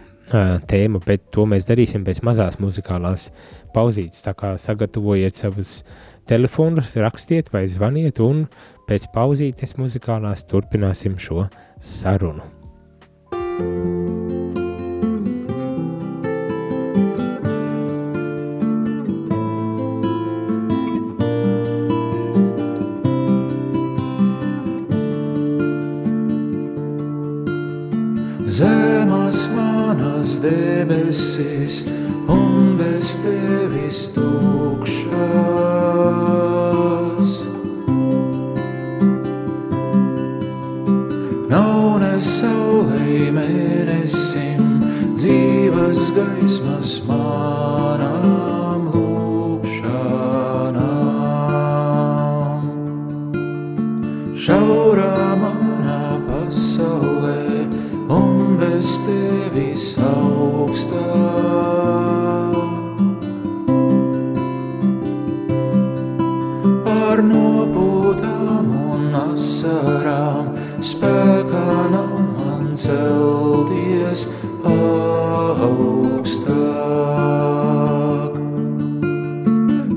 [0.71, 3.31] tēmu, bet to mēs darīsim pēc mazās muzikālās
[3.75, 4.23] pauzītes.
[4.27, 5.81] Tā kā sagatavojiet savus
[6.31, 8.47] telefonus, rakstiet vai zvaniet, un
[8.91, 11.49] pēc pauzītes muzikālās turpināsim šo
[11.81, 12.43] sarunu.
[13.61, 14.60] thank you
[28.61, 31.85] zemas manas debesis
[32.29, 35.11] un bez tevis tukšas.
[41.49, 44.63] Nav ne saulē mēnesim
[45.17, 47.60] dzīves gaismas manām
[72.81, 74.25] celties
[75.61, 76.39] augstāk.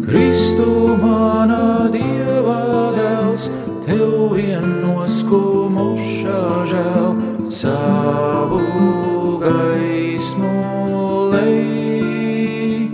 [0.04, 0.68] Kristu
[1.00, 2.66] manā dievā
[2.98, 3.44] dēls,
[3.86, 6.44] tev vien noskumušā
[6.74, 7.10] žēl
[7.62, 8.64] savu
[9.46, 10.54] gaismu
[11.34, 12.88] lej.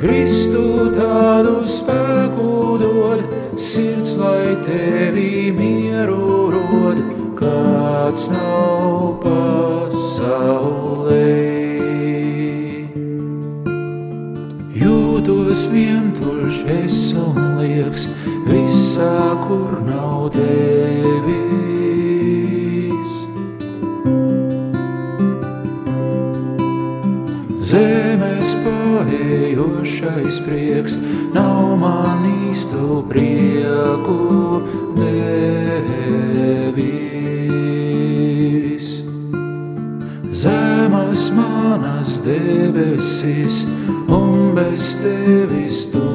[0.00, 0.64] Kristu
[0.96, 2.50] tādu spēku
[2.82, 3.20] dod,
[3.60, 6.31] sirds lai tevi mieru
[7.52, 10.40] kāds nav pasaulē.
[14.82, 18.08] Jūtos vientuļš es un lieks
[18.48, 21.42] visā, kur nav tevi.
[27.72, 30.98] zemes pārējošais prieks,
[31.32, 34.60] nav man īstu prieku
[34.98, 36.71] devis.
[42.22, 43.66] Manas debesis,
[44.08, 46.11] un bez tevis tukšās.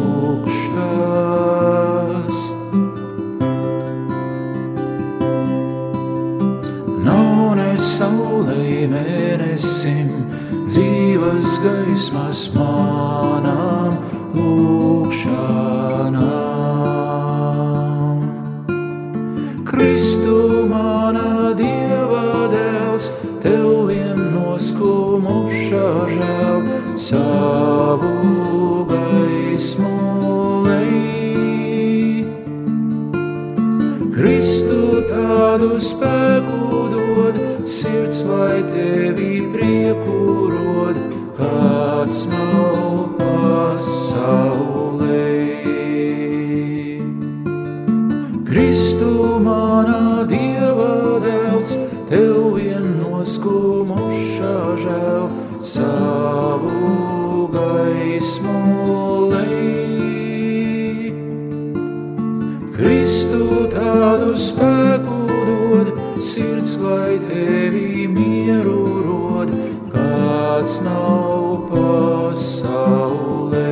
[64.38, 65.18] Spēku
[65.48, 69.52] dod, sirds lai tevi mieru rod,
[69.94, 73.66] kāds nav pasaulē.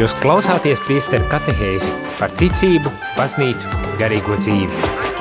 [0.00, 3.68] Jūs klausāties priesteru katehēzi par ticību, baznīcu,
[4.00, 5.19] garīgo dzīvi.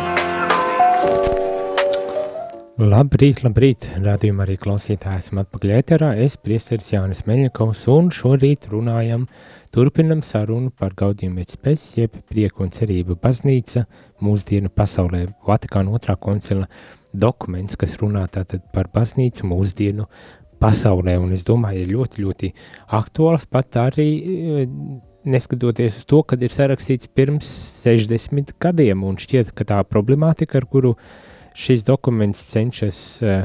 [2.80, 6.14] Labrīt, labrīt, rādījumā arī klausītāji esam atpakaļ ēterā.
[6.24, 9.26] Es, priesteris Jānis Meļakovs, un šorīt runājam,
[9.76, 13.84] turpinam sarunu par gaudījumu pēc spēs, jeb prieku un cerību baznīca
[14.24, 15.26] mūsdienu pasaulē.
[15.50, 16.70] Vatikāna otrā koncila
[17.12, 20.08] dokuments, kas runā tātad par baznīcu mūsdienu
[20.64, 22.56] pasaulē, un es domāju, ir ļoti, ļoti
[22.96, 24.70] aktuāls pat arī eh,
[25.28, 27.52] neskatoties uz to, kad ir sarakstīts pirms
[27.84, 30.96] 60 gadiem, un šķiet, ka tā problemātika, ar kuru
[31.60, 33.44] šis dokuments cenšas uh,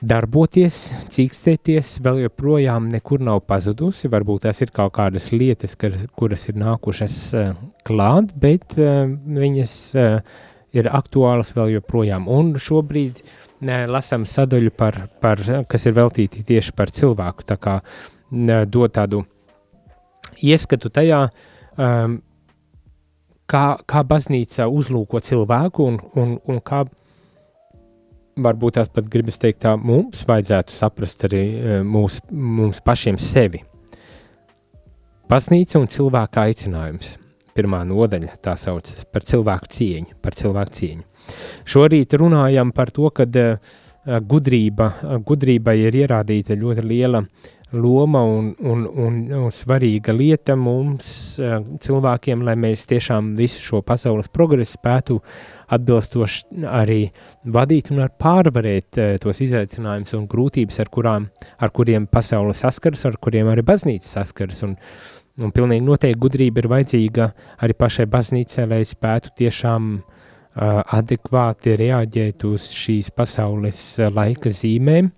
[0.00, 0.78] darboties,
[1.12, 4.08] cīkstēties, vēl joprojām nekur nav pazudusi.
[4.12, 7.50] Varbūt tās ir kaut kādas lietas, kas, kuras ir nākušas uh,
[7.86, 9.04] klāt, bet uh,
[9.40, 9.76] viņas
[10.76, 12.28] ir aktuālas vēl joprojām.
[12.30, 13.20] Un šobrīd
[13.66, 17.80] ne, lasām sadaļu, par, par, kas ir veltīti tieši par cilvēku, tā kā
[18.30, 19.24] ne, dod tādu
[20.46, 21.24] ieskatu tajā,
[21.76, 22.20] um,
[23.50, 26.84] kā, kā baznīca uzlūko cilvēku un, un, un kā
[28.40, 33.64] varbūt tās pat gribas teikt tā, mums vajadzētu saprast arī uh, mūs, mums pašiem sevi.
[35.30, 37.16] Baznīca un cilvēka aicinājums.
[37.54, 41.06] Pirmā nodaļa tā saucas par cilvēku cieņu, par cilvēku cieņu.
[41.68, 43.78] Šorīt runājam par to, ka uh,
[44.30, 44.92] gudrība,
[45.26, 47.24] gudrībai ir ierādīta ļoti liela
[47.72, 51.38] loma un, un, un, un svarīga lieta mums,
[51.84, 55.18] cilvēkiem, lai mēs tiešām visu šo pasaules progresu spētu
[55.70, 57.00] atbilstoši arī
[57.46, 63.52] vadīt un pārvarēt tos izaicinājumus un grūtības, ar, kurām, ar kuriem pasaule saskaras, ar kuriem
[63.52, 64.64] arī baznīca saskaras.
[64.66, 64.74] Un,
[65.40, 67.30] un pilnīgi noteikti gudrība ir vajadzīga
[67.62, 75.14] arī pašai baznīcai, lai spētu tiešām uh, adekvāti reaģēt uz šīs pasaules laika zīmēm,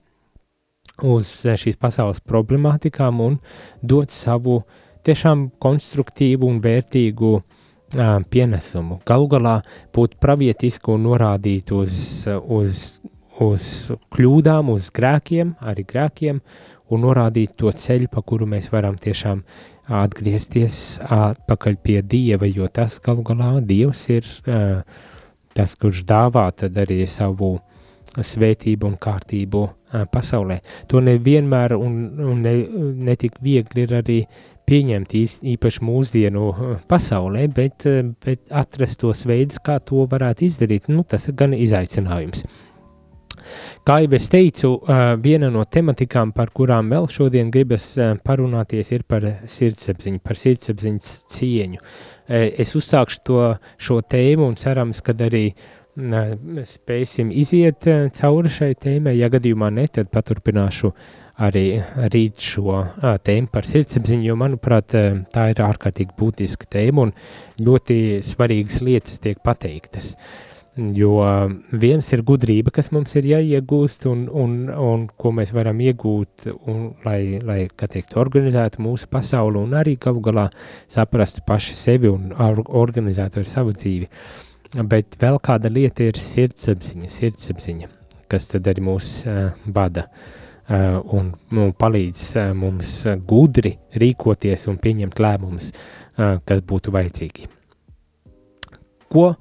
[1.02, 3.38] uz šīs pasaules problemātikām un
[3.82, 4.62] dot savu
[5.06, 7.44] tiešām konstruktīvu un vērtīgu uh,
[8.30, 9.00] pienesumu.
[9.06, 9.56] Galu galā
[9.94, 11.94] būt pravietisku un norādīt uz,
[12.28, 12.82] uz,
[13.42, 13.66] uz
[14.14, 16.40] kļūdām, uz grēkiem, arī grēkiem,
[16.92, 19.42] un norādīt to ceļu, pa kuru mēs varam tiešām
[19.92, 24.82] atgriezties atpakaļ pie Dieva, jo tas galu galā Dievs ir uh,
[25.56, 27.56] tas, kurš dāvā tad arī savu
[28.18, 29.62] svētību un kārtību
[30.12, 30.58] pasaulē.
[30.88, 32.56] To nevienmēr un, un ne,
[33.08, 34.18] netik viegli ir arī
[34.68, 35.14] pieņemt
[35.52, 36.50] īpaši mūsdienu
[36.88, 37.86] pasaulē, bet,
[38.24, 42.44] bet atrast tos veidus, kā to varētu izdarīt, nu, tas ir gan izaicinājums.
[43.82, 44.68] Kā jau es teicu,
[45.22, 47.88] viena no tematikām, par kurām vēl šodien gribas
[48.22, 51.82] parunāties, ir par sirdsapziņu, par sirdsapziņas cieņu.
[52.30, 53.40] Es uzsākšu to,
[53.82, 55.48] šo tēmu un cerams, ka arī
[55.96, 59.16] spēsim iziet cauri šai tēmai.
[59.18, 60.92] Ja gadījumā ne, tad paturpināšu
[61.42, 61.66] arī
[62.12, 62.78] rīt šo
[63.24, 64.94] tēmu par sirdsapziņu, jo, manuprāt,
[65.32, 67.12] tā ir ārkārtīgi būtiska tēma un
[67.60, 70.14] ļoti svarīgas lietas tiek pateiktas.
[70.16, 71.18] Uh, Jo
[71.76, 76.86] viens ir gudrība, kas mums ir jāiegūst, un, un, un ko mēs varam iegūt, un,
[77.04, 80.46] lai, lai teikt, organizētu mūsu pasauli, un arī galu galā
[80.88, 84.08] saprastu paši sevi un organizētu ar savu dzīvi.
[84.72, 87.90] Bet vēl kāda lieta ir sirdsapziņa, sirdsapziņa
[88.32, 90.06] kas tad arī mūs uh, vada.
[90.08, 92.92] uh, un, un palīdz uh, mums
[93.28, 97.48] gudri rīkoties un pieņemt lēmumus, uh, kas būtu vajadzīgi.
[99.12, 99.34] Ko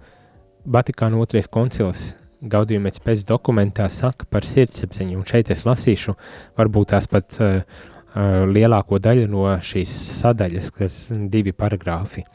[0.62, 2.12] Vatikāna otrais koncils
[2.42, 6.16] Gaudījumēc pēc dokumentā saka par sirdsapziņu, un šeit es lasīšu
[6.58, 9.92] varbūt tās pat uh, uh, lielāko daļu no šīs
[10.24, 10.96] sadaļas, kas
[11.30, 12.26] divi paragrāfi.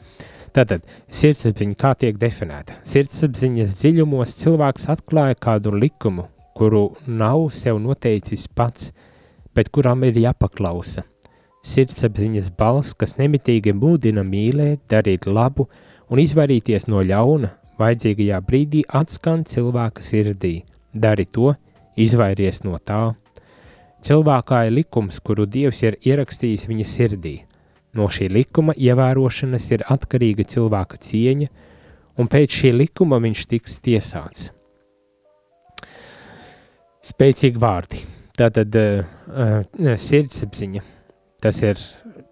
[0.55, 2.79] Tātad, sirdsapziņa kā tiek definēta?
[2.87, 6.27] Sirdsapziņas dziļumos cilvēks atklāja kādu likumu,
[6.57, 8.91] kuru nav sev noteicis pats,
[9.55, 11.03] bet kuram ir jāpaklausa.
[11.67, 15.67] Sirdsapziņas balss, kas nemitīgi mūdina mīlēt, darīt labu
[16.09, 20.61] un izvairīties no ļauna, vajadzīgajā brīdī atskan cilvēka sirdī.
[20.93, 21.53] Dari to,
[21.99, 23.17] izvairies no tā.
[24.07, 27.35] Cilvēkā ir likums, kuru Dievs ir ierakstījis viņa sirdī.
[27.97, 31.47] No šī likuma ievērošanas ir atkarīga cilvēka cieņa,
[32.21, 34.51] un pēc šī likuma viņš tiks tiesāts.
[37.07, 38.03] Spēcīgi vārdi.
[38.37, 40.83] Tātad uh, uh, sirdsapziņa.
[41.41, 41.81] Tas ir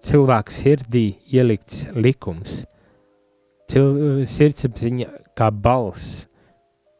[0.05, 2.63] cilvēka sirdī ielikts likums.
[3.71, 6.25] Cil, sirdsapziņa kā balss,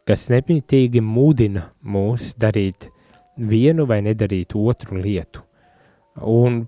[0.10, 2.90] kas nemitīgi mudina mūs darīt
[3.38, 5.44] vienu vai nedarīt otru lietu.
[6.22, 6.64] Un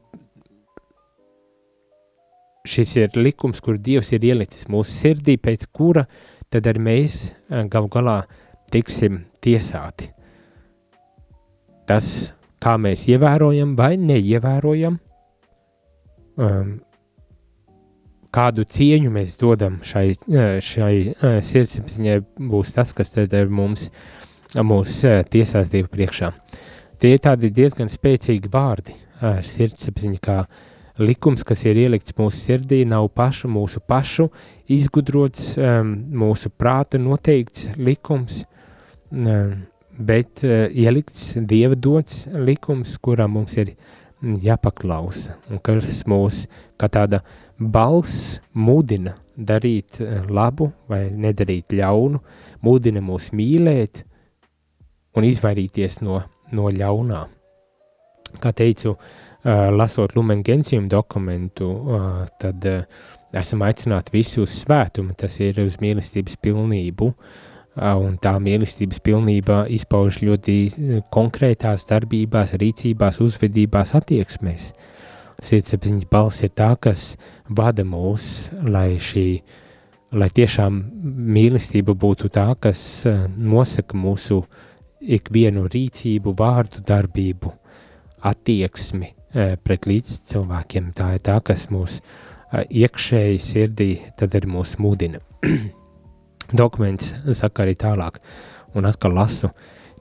[2.68, 6.06] šis ir likums, kur Dievs ir ielicis mūsu sirdī, pēc kura
[6.54, 8.22] tad arī mēs eh, gal galā
[8.72, 10.12] tiksim tiesāti.
[11.88, 14.98] Tas, kā mēs ievērojam vai neievērojam,
[16.44, 16.74] um,
[18.36, 20.10] kādu cieņu mēs dodam šai,
[20.64, 20.94] šai
[21.48, 22.18] sirdsapziņai,
[22.52, 23.88] būs tas, kas tad mums,
[24.56, 25.00] mūs
[25.32, 26.34] tiesās Dievu priekšā.
[27.00, 30.38] Tie ir tādi diezgan spēcīgi vārdi, sirdsapziņa, kā
[31.00, 34.30] likums, kas ir ielikts mūsu sirdī, nav pašu mūsu pašu
[34.72, 38.44] izgudrots, mūsu prāta noteikts likums,
[39.98, 43.76] bet ielikts Dieva dots likums, kuram mums ir
[44.22, 46.46] jāpaklausa, un kas mūs
[46.78, 47.22] kā tāda
[47.58, 52.22] balss mudina darīt eh, labu vai nedarīt ļaunu,
[52.66, 54.02] mudina mūs mīlēt
[55.18, 56.24] un izvairīties no,
[56.54, 57.22] no ļaunā.
[58.42, 62.82] Kā teicu, uh, lasot Lumen Gentium dokumentu, uh, tad uh,
[63.36, 67.12] esam aicināti visi uz svētumu, tas ir uz mīlestības pilnību,
[67.78, 70.56] un tā mīlestības pilnība izpauž ļoti
[71.14, 74.72] konkrētās darbībās, rīcībās, uzvedībās, attieksmēs.
[75.46, 77.12] Sirdsapziņas balss ir tā, kas
[77.46, 79.28] vada mūs, lai šī,
[80.18, 80.80] lai tiešām
[81.38, 82.82] mīlestība būtu tā, kas
[83.38, 84.42] nosaka mūsu
[84.98, 87.54] ikvienu rīcību, vārdu, darbību,
[88.26, 90.92] attieksmi pret līdz cilvēkiem.
[90.98, 92.00] Tā ir tā, kas mūs
[92.54, 95.22] iekšēji sirdī tad arī mūs mudina.
[96.62, 98.22] Dokuments saka arī tālāk,
[98.76, 99.52] un atkal lasu.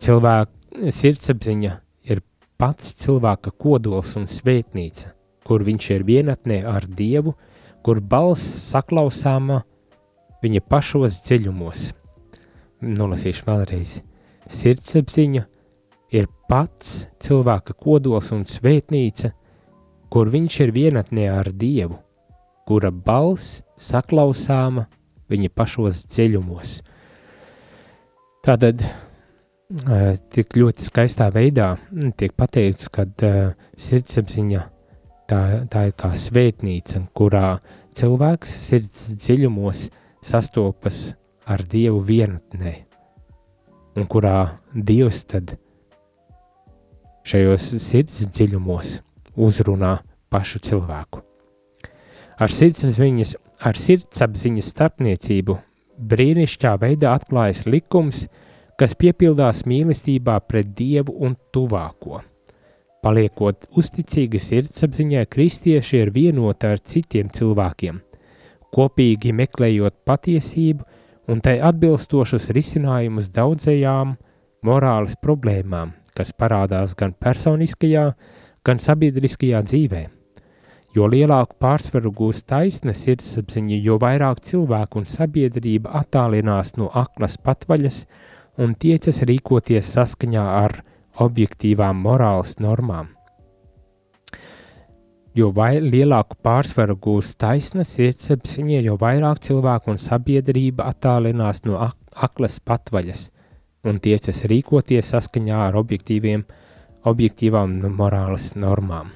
[0.02, 1.72] Cilvēka sirdsapziņa
[2.12, 2.22] ir
[2.60, 5.12] pats cilvēka kodols un svētnīca,
[5.46, 7.34] kur viņš ir vienatnē ar Dievu,
[7.82, 9.62] kur balss saklausāma
[10.42, 11.90] viņa pašos dziļumos.
[12.86, 14.00] Nolasīšu vēlreiz.
[14.46, 15.46] Sirdsapziņa
[16.14, 19.32] ir pats cilvēka kodols un svētnīca,
[20.12, 21.98] kur viņš ir vienatnē ar Dievu,
[22.66, 24.86] kura balss saklausāma
[25.30, 26.78] viņa pašos dziļumos.
[28.46, 28.84] Tātad
[30.30, 31.72] tik ļoti skaistā veidā
[32.14, 33.06] tiek pateikts, ka
[33.74, 34.62] sirdsapziņa
[35.26, 37.58] tā, tā ir kā svētnīca, kurā
[37.98, 39.88] cilvēks sirds dziļumos
[40.26, 42.74] sastopas ar Dievu vienatnē,
[43.98, 45.56] un kurā Dievs tad
[47.26, 49.00] šajos sirds dziļumos
[49.36, 49.96] uzrunā
[50.30, 51.22] pašu cilvēku.
[52.36, 55.56] Ar sirdsapziņas ar sirdsapziņas starpniecību
[55.96, 58.26] brīnišķīgā veidā atklājas likums,
[58.76, 62.20] kas piepildās mīlestībā pret Dievu un tuvāko.
[63.02, 68.00] Paliekot uzticīgi sirdsapziņai, kristieši ir vienoti ar citiem cilvēkiem,
[68.74, 70.84] kopīgi meklējot patiesību
[71.32, 74.16] un tai atbilstošus risinājumus daudzajām
[74.66, 78.10] morāles problēmām, kas parādās gan personiskajā,
[78.66, 80.12] gan sabiedriskajā dzīvēm.
[80.96, 88.06] Jo lielāku pārsvaru gūs taisna sirdsapziņa, jo vairāk cilvēku un sabiedrība attālinās no aklas patvaļas
[88.64, 90.78] un tiecas rīkoties saskaņā ar
[91.20, 93.12] objektīvām morāles normām.
[95.36, 102.56] Jo lielāku pārsvaru gūs taisna sirdsapziņa, jo vairāk cilvēku un sabiedrība attālinās no ak aklas
[102.64, 103.26] patvaļas
[103.86, 109.14] un tiecas rīkoties saskaņā ar objektīvām morāles normām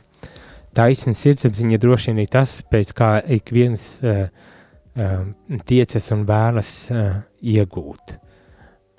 [0.77, 4.27] taisna sirdsapziņa droši vien ir tas, pēc kā ik viens uh,
[4.95, 5.21] uh,
[5.67, 8.17] tiecas un vēlas uh, iegūt.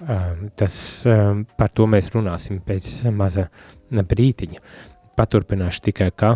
[0.01, 3.47] Um, tas um, par to mēs runāsim pēc maza
[3.91, 4.63] brītiņa.
[5.17, 6.33] Paturpināšu tikai, ka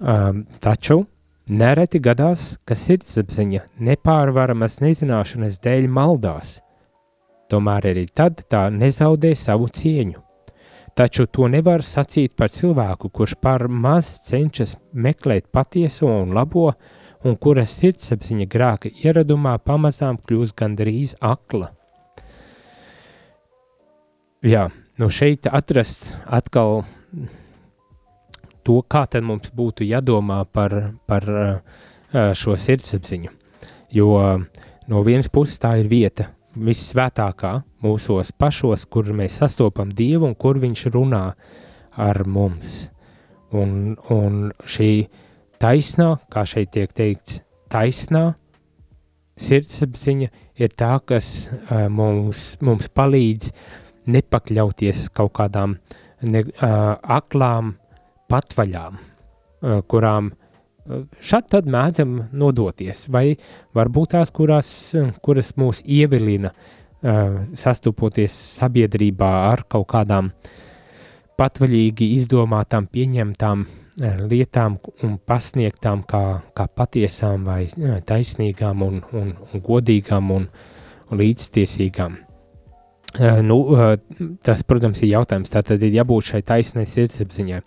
[0.00, 1.04] um, taču
[1.46, 6.58] nereti gadās, ka sirdsapziņa nepārvaramas nezināšanas dēļ maldās.
[7.50, 10.22] Tomēr arī tad tā nezaudē savu cieņu.
[10.96, 16.70] Taču to nevar sacīt par cilvēku, kurš par maz cenšas meklēt patieso un labo,
[17.26, 21.68] un kura sirdsapziņa grāka ieradumā pamazām kļūst gandrīz akla.
[24.46, 26.84] Jā, nu šeit atrast atkal
[28.64, 30.76] to, kā tad mums būtu jādomā par,
[31.06, 31.28] par
[32.12, 33.34] šo sirdsapziņu.
[33.92, 34.08] Jo
[34.88, 37.52] no vienas puses tā ir vieta, vissvētākā
[37.84, 41.24] mūsos pašos, kur mēs sastopam Dievu un kur Viņš runā
[41.96, 42.88] ar mums.
[43.56, 45.06] Un, un šī
[45.62, 47.40] taisnā, kā šeit tiek teikts,
[47.72, 48.34] taisnā
[49.40, 53.52] sirdsapziņa ir tā, kas uh, mums, mums palīdz
[54.10, 55.76] nepakļauties kaut kādām
[56.24, 57.74] ne, uh, aklām
[58.32, 60.45] patvaļām, uh, kurām uh,
[61.20, 63.36] šad tad mēdzam nodoties, vai
[63.76, 64.68] varbūt tās, kurās,
[65.24, 70.30] kuras mūs ievilina uh, sastopoties sabiedrībā ar kaut kādām
[71.36, 76.24] patvaļīgi izdomātām, pieņemtām uh, lietām un pasniegtām kā,
[76.56, 80.48] kā patiesām vai uh, taisnīgām un, un, un godīgām un,
[81.10, 82.16] līdztiesīgām.
[83.16, 83.94] Uh, nu, uh,
[84.44, 85.52] tas, protams, ir jautājums.
[85.52, 87.62] Tātad ir jābūt šai taisnai sirdsapziņai.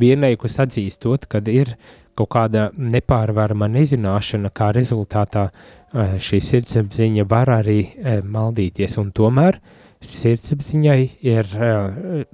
[0.00, 1.74] Vienlaikus atzīstot, ka ir
[2.16, 8.98] kaut kāda nepārvarama nezināšana, kā rezultātā uh, šī sirdsapziņa var arī uh, maldīties.
[9.02, 9.60] Un tomēr
[10.04, 12.24] sirdsapziņai ir uh,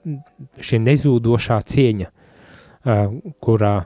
[0.62, 3.04] šī nezūdošā cieņa, uh,
[3.42, 3.76] kurā,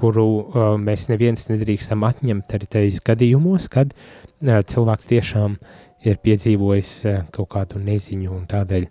[0.00, 6.18] kuru uh, mēs neviens nedrīkstam atņemt arī tajos gadījumos, kad uh, cilvēks tiešām uh, ir
[6.22, 8.88] piedzīvojis eh, kaut kādu neziņu un tādēļ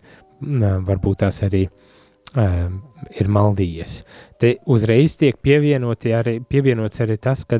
[0.87, 1.67] varbūt tās arī
[2.37, 2.79] um,
[3.17, 4.01] ir maldījies.
[4.39, 7.59] Te uzreiz tiek arī, pievienots arī tas, ka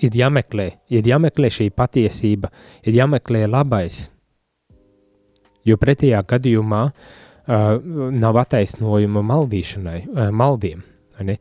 [0.00, 2.50] ir jāmeklē, ir jāmeklē šī patiesība,
[2.82, 4.08] ir jāmeklē labais,
[5.64, 6.94] jo pretējā gadījumā uh,
[8.12, 10.86] nav attaisnojuma maldīšanai, uh, maldiem.
[11.20, 11.34] Ne?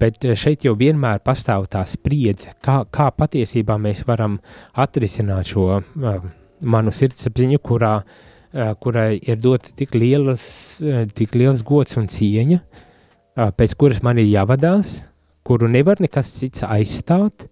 [0.00, 4.38] Bet šeit jau vienmēr pastāv tā spriedze, kā, kā patiesībā mēs varam
[4.72, 6.22] atrisināt šo uh,
[6.64, 8.35] manu sirdsapziņu, kurā, uh,
[8.80, 10.46] kurai ir dota tik, lielas,
[10.84, 15.02] uh, tik liels gods un cieņa, uh, pēc kuras man ir jāvadās,
[15.46, 17.46] kuru nevar nekas cits aizstāt,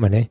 [0.00, 0.26] mani,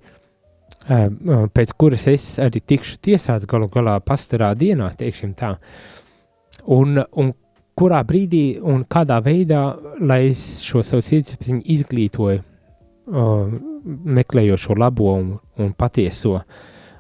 [0.88, 5.56] uh, pēc kuras es arī tikšu tiesāts galu galā pastarā dienā, teiksim tā.
[6.72, 7.34] Un, un
[7.78, 9.66] kurā brīdī un kādā veidā,
[10.00, 12.42] lai es šo savu sirdsapziņu izglītoju,
[13.12, 16.40] uh, meklējot šo labo un, un patieso,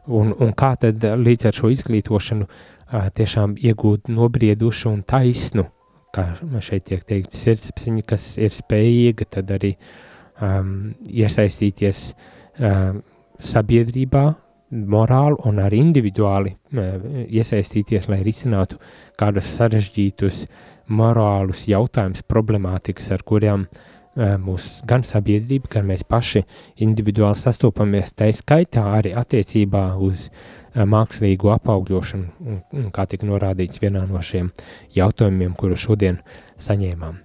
[0.07, 5.67] un, un kā tad līdz ar šo izglītošanu uh, tiešām iegūt nobriedušu un taisnu,
[6.15, 6.27] kā
[6.63, 9.75] šeit tiek teikt, sirdsapziņa, kas ir spējīga tad arī
[10.41, 12.97] um, iesaistīties uh,
[13.41, 14.25] sabiedrībā,
[14.71, 18.77] morāli un arī individuāli iesaistīties, lai risinātu
[19.19, 20.45] kādus sarežģītus
[20.91, 23.65] morālus jautājumus, problemātikas, ar kuriem
[24.15, 26.43] mūs gan sabiedrība, gan mēs paši
[26.83, 30.27] individuāli sastopamies, tā skaitā arī attiecībā uz
[30.75, 34.51] mākslīgu apaugļošanu, kā tika norādīts vienā no šiem
[34.95, 36.19] jautājumiem, kuru šodien
[36.59, 37.19] saņēmām.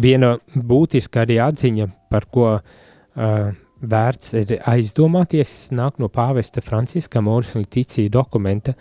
[0.00, 3.52] Viena būtiska arī atziņa, par ko uh,
[3.84, 8.74] vērts ir aizdomāties, nāk no pāvesta Franciska Mūras Litīcija dokumenta,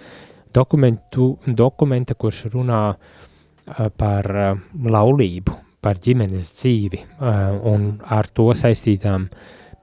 [0.53, 4.65] dokumentu, dokumenta, kurš runā uh, par uh,
[4.97, 9.27] laulību, par ģimenes dzīvi uh, un ar to saistītām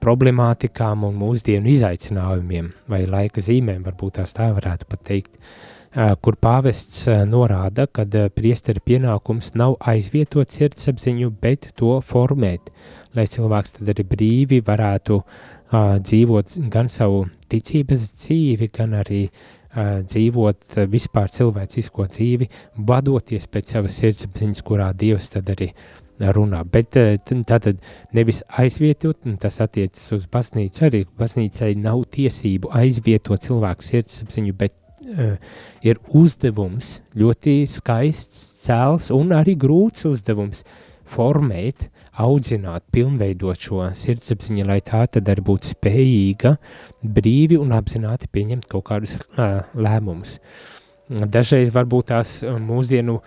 [0.01, 6.39] problemātikām un mūsdienu izaicinājumiem vai laika zīmēm, varbūt tās tā varētu pat teikt, uh, kur
[6.41, 12.73] pāvests uh, norāda, ka priesteri pienākums nav aizvietot sirdsapziņu, bet to formēt,
[13.15, 15.23] lai cilvēks tad arī brīvi varētu
[15.71, 22.47] dzīvot gan savu ticības dzīvi, gan arī uh, dzīvot vispār cilvēcisko dzīvi,
[22.87, 25.71] vadoties pēc savas sirdsapziņas, kurā Dievs tad arī
[26.29, 26.61] runā.
[26.67, 27.15] Bet uh,
[27.47, 27.79] tātad
[28.13, 34.75] nevis aizvietot, un tas attiecas uz baznīcu arī, baznīcai nav tiesību aizvietot cilvēku sirdsapziņu, bet
[34.75, 35.35] uh,
[35.85, 40.65] ir uzdevums, ļoti skaists, cēls un arī grūts uzdevums
[41.11, 41.89] formēt
[42.21, 46.55] audzināt, pilnveidot šo sirdsapziņu, lai tā tad arī būtu spējīga
[47.01, 50.37] brīvi un apzināti pieņemt kaut kādus uh, lēmumus.
[51.11, 53.17] Dažreiz varbūt tās mūsdienu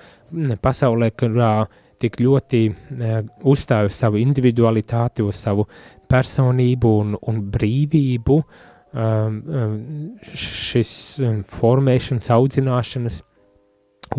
[0.64, 1.66] pasaulē, kurā
[2.00, 3.18] tik ļoti uh,
[3.52, 5.66] uzstāj uz savu individualitāti, uz savu
[6.10, 8.38] personību un, un brīvību,
[8.94, 9.38] um,
[10.34, 10.94] šis
[11.52, 13.20] formēšanas, audzināšanas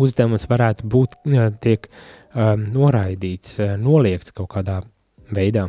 [0.02, 1.88] uzdevums varētu būt uh, tiek
[2.36, 4.80] noraidīts, uh, noliegts kaut kādā
[5.32, 5.68] veidā.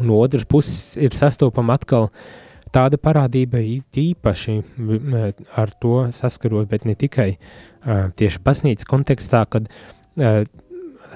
[0.00, 2.08] No otras puses ir sastopama atkal
[2.72, 4.56] tāda parādība īpaši
[5.60, 10.42] ar to saskarot, bet ne tikai uh, tieši baznīcas kontekstā, kad uh,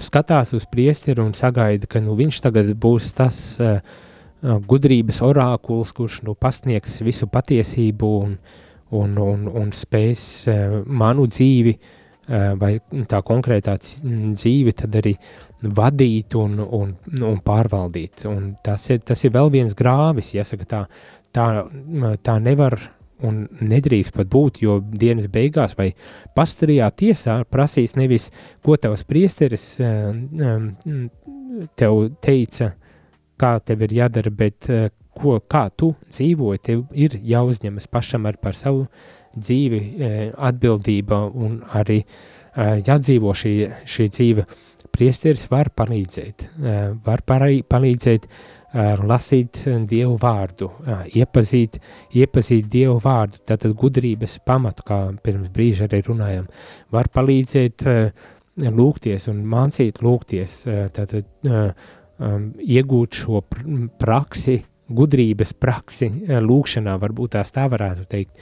[0.02, 3.80] skatās uz priesteri un sagaida, ka nu, viņš tagad būs tas uh,
[4.42, 8.36] gudrības orākuls, kurš nu, pasniegs visu patiesību un,
[8.92, 11.94] un, un, un spēs uh, manu dzīvi uh,
[12.26, 12.72] vai
[13.06, 15.12] tā konkrētā dzīvi tad arī
[15.76, 18.26] vadīt un, un, un pārvaldīt.
[18.30, 20.82] Un tas, ir, tas ir vēl viens grāvis, jāsaka tā,
[21.34, 21.46] tā,
[22.26, 22.78] tā nevar
[23.24, 25.90] un nedrīkst pat būt, jo dienas beigās vai
[26.36, 28.28] pastarijā tiesā prasīs nevis,
[28.64, 31.08] ko tavs priesteris uh, um,
[31.78, 32.74] tev teica,
[33.40, 38.36] kā tev ir jādara, bet uh, ko, kā tu dzīvoji, tev ir jāuzņemas pašam ar
[38.42, 38.86] par savu
[39.36, 40.16] dzīvi uh,
[40.48, 43.56] atbildība un arī uh, jādzīvo šī,
[43.86, 44.46] šī dzīve.
[44.96, 48.30] Priesteris var palīdzēt, uh, var palīdzēt
[48.76, 50.66] lasīt Dievu vārdu,
[51.16, 51.78] iepazīt,
[52.12, 56.48] iepazīt Dievu vārdu, tātad gudrības pamatu, kā pirms brīža arī runājam,
[56.92, 57.86] var palīdzēt
[58.76, 60.58] lūgties un mācīt lūgties,
[60.92, 61.24] tātad
[62.76, 63.42] iegūt šo
[64.00, 68.36] praksi, gudrības praksi lūkšanā, varbūt tās tā varētu teikt.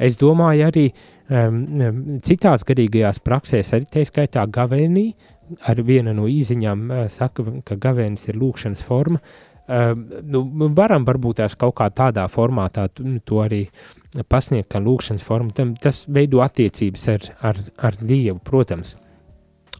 [0.00, 1.60] Es domāju arī um,
[2.24, 5.10] citās garīgajās praksēs, arī tā skaitā gavēnī,
[5.68, 9.92] ar viena no īziņām uh, saka, ka gavēnis ir lūkšanas forma, uh,
[10.24, 13.66] nu, varam varbūt tās kaut kā tādā formātā to arī
[14.28, 15.54] pasniegt, kā lūkšanas forma.
[15.54, 18.96] Tam, tas veido attiecības ar, ar, ar Dievu, protams.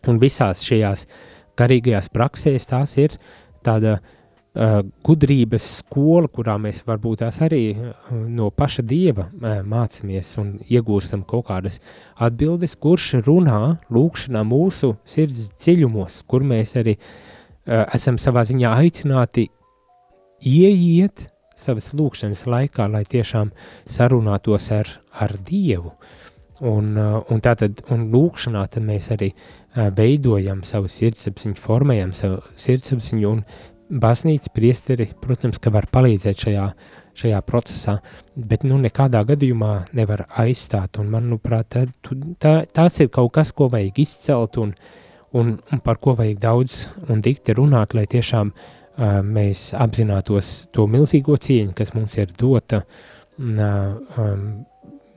[0.08, 1.04] Un visās šajās
[1.60, 3.16] garīgajās praksēs tās ir
[3.64, 4.16] tāda uh,
[4.50, 11.22] gudrības skola, kurā mēs varbūt tās arī uh, no paša Dieva uh, mācāmies un iegūstam
[11.22, 11.78] kaut kādas
[12.18, 19.46] atbildes, kurš runā lūkšanā mūsu sirds dziļumos, kur mēs arī uh, esam savā ziņā aicināti
[20.42, 23.54] ieiet savas lūkšanas laikā, lai tiešām
[23.86, 25.94] sarunātos ar, ar Dievu.
[26.60, 32.42] Un, uh, un tātad, un lūkšanā tad mēs arī uh, veidojam savu sirdsapziņu, formējam savu
[32.58, 33.44] sirdsapziņu, un
[33.90, 36.66] baznīca priesteri, protams, ka var palīdzēt šajā,
[37.20, 37.96] šajā procesā,
[38.36, 41.86] bet nu nekādā gadījumā nevar aizstāt, un manuprāt, tā,
[42.40, 44.74] tā, tās ir kaut kas, ko vajag izcelt, un,
[45.36, 48.80] un, un par ko vajag daudz un dikti runāt, lai tiešām uh,
[49.26, 52.84] mēs apzinātos to milzīgo cieņu, kas mums ir dota,
[53.38, 54.44] um,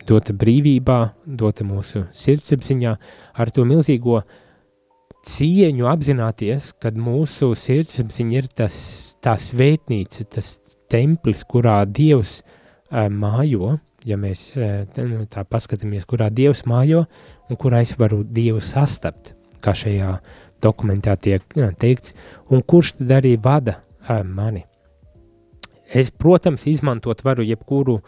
[0.08, 2.96] dota brīvībā, dota mūsu sirdsapziņā,
[3.38, 4.24] ar to milzīgo
[5.24, 8.76] cieņu apzināties, kad mūsu sirdsapziņa ir tas,
[9.24, 10.58] tā svētnīca, tas
[10.92, 14.84] templis, kurā Dievs uh, mājo, ja mēs uh,
[15.32, 17.06] tā paskatāmies, kurā Dievs mājo
[17.50, 20.18] un kurā es varu Dievu sastapt, kā šajā
[20.64, 21.44] dokumentā tiek
[21.80, 22.14] teikts,
[22.52, 24.64] un kurš tad arī vada ā, mani.
[25.94, 28.00] Es, protams, izmantot varu jebkuru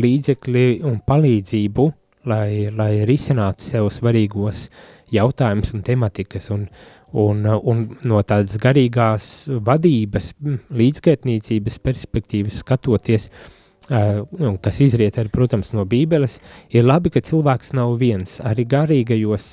[0.00, 1.86] līdzekli un palīdzību,
[2.30, 4.66] lai, lai risinātu sev svarīgos
[5.14, 6.66] jautājumus un tematikas, un,
[7.12, 9.28] un, un no tādas garīgās
[9.66, 10.32] vadības,
[10.70, 14.24] līdzgaitniecības perspektīvas skatoties, uh,
[14.62, 16.40] kas izriet arī, protams, no Bībeles,
[16.74, 18.40] ir labi, ka cilvēks nav viens.
[18.44, 19.46] Arī garīgajos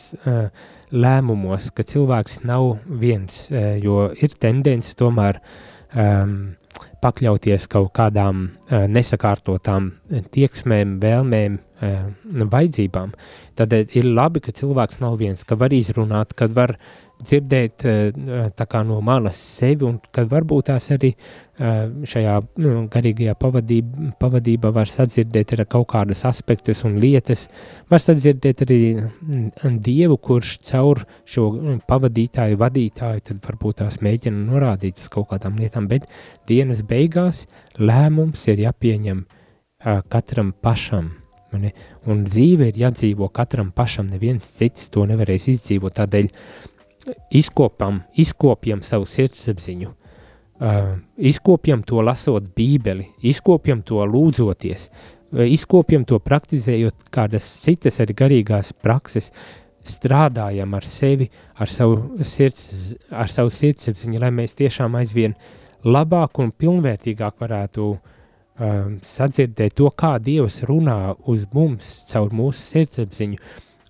[0.94, 3.48] lēmumos, ka cilvēks nav viens,
[3.82, 5.40] jo ir tendence tomēr
[5.98, 6.54] um,
[7.04, 9.92] pakļauties kaut kādām uh, nesakārtotām
[10.34, 13.14] tieksmēm, vēlmēm, vajadzībām.
[13.60, 16.78] Tad ir labi, ka cilvēks nav viens, ka var izrunāt, kad var
[17.24, 21.14] dzirdēt uh, no malas sevi, un kad varbūt tās arī
[21.54, 27.46] šajā nu, garīgajā pavadība, pavadībā var sadzirdēt arī kaut kādas aspektus un lietas,
[27.94, 28.80] var sadzirdēt arī
[29.86, 35.88] Dievu, kurš caur šo pavadītāju, vadītāju, tad varbūt tās mēģina norādīt uz kaut kādām lietām,
[35.88, 36.10] bet
[36.50, 37.46] dienas beigās
[37.78, 39.26] lēmums ir jāpieņem
[40.10, 41.14] katram pašam,
[41.54, 41.74] Mani?
[42.10, 45.96] Un dzīve ir jādzīvo katram pašam, neviens cits to nevarēs izdzīvot.
[46.00, 46.30] Tādēļ
[47.36, 56.20] izkopam, izkopjam savu sirdsapziņu, uh, izkopjam to lasot bībeli, izkopjam to lūdzoties, uh, izkopjam to
[56.24, 59.32] praktizējot kādas citas arī garīgās prakses,
[59.84, 61.28] strādājam ar sevi,
[61.60, 65.36] ar savu, sirds, ar savu sirdsapziņu, lai mēs tiešām aizvien
[65.84, 67.90] labāk un pilnvērtīgāk varētu
[68.60, 73.40] um, sadzirdēt to, kā Dievs runā uz mums caur mūsu sirdsapziņu,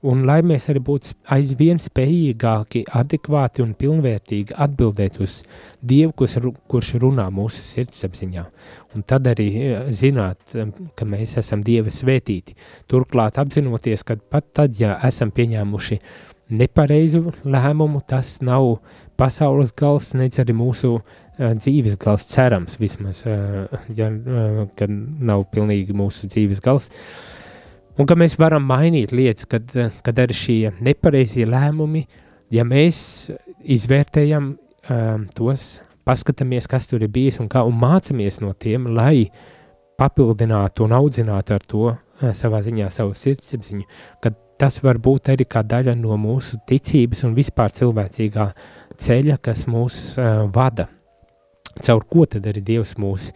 [0.04, 5.40] un lai mēs arī būtu aizvien spējīgāki, adekvāti un pilnvērtīgi atbildēt uz
[5.80, 6.38] Dievu, kurš,
[6.72, 8.44] kurš runā mūsu sirdsapziņā.
[8.96, 12.58] Un tad arī eh, zināt, eh, ka mēs esam Dieva svētīti.
[12.92, 16.00] Turklāt apzinoties, ka pat tad, ja esam pieņēmuši
[16.54, 18.76] nepareizu lēmumu, tas nav
[19.18, 23.66] pasaules gals, nedz arī mūsu uh, dzīves gals, cerams vismaz, uh,
[23.96, 26.90] ja, uh, kad nav pilnīgi mūsu dzīves gals.
[27.98, 29.70] Un ka mēs varam mainīt lietas, kad,
[30.06, 32.06] kad arī šie nepareizie lēmumi,
[32.54, 33.32] ja mēs
[33.62, 39.30] izvērtējam um, tos, paskatāmies, kas tur ir bijis un kā, un mācamies no tiem, lai
[40.00, 41.92] papildinātu un audzinātu ar to
[42.36, 43.86] savā ziņā savu sirdsapziņu,
[44.24, 48.50] kad tas var būt arī kā daļa no mūsu ticības un vispār cilvēcīgā
[49.04, 50.88] ceļa, kas mūs uh, vada.
[51.82, 53.32] Caur ko tad arī Dievs mūs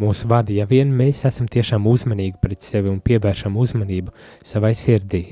[0.00, 4.14] mūs vada, ja vien mēs esam tiešām uzmanīgi pret sevi un pievēršam uzmanību
[4.46, 5.22] savai sirdī,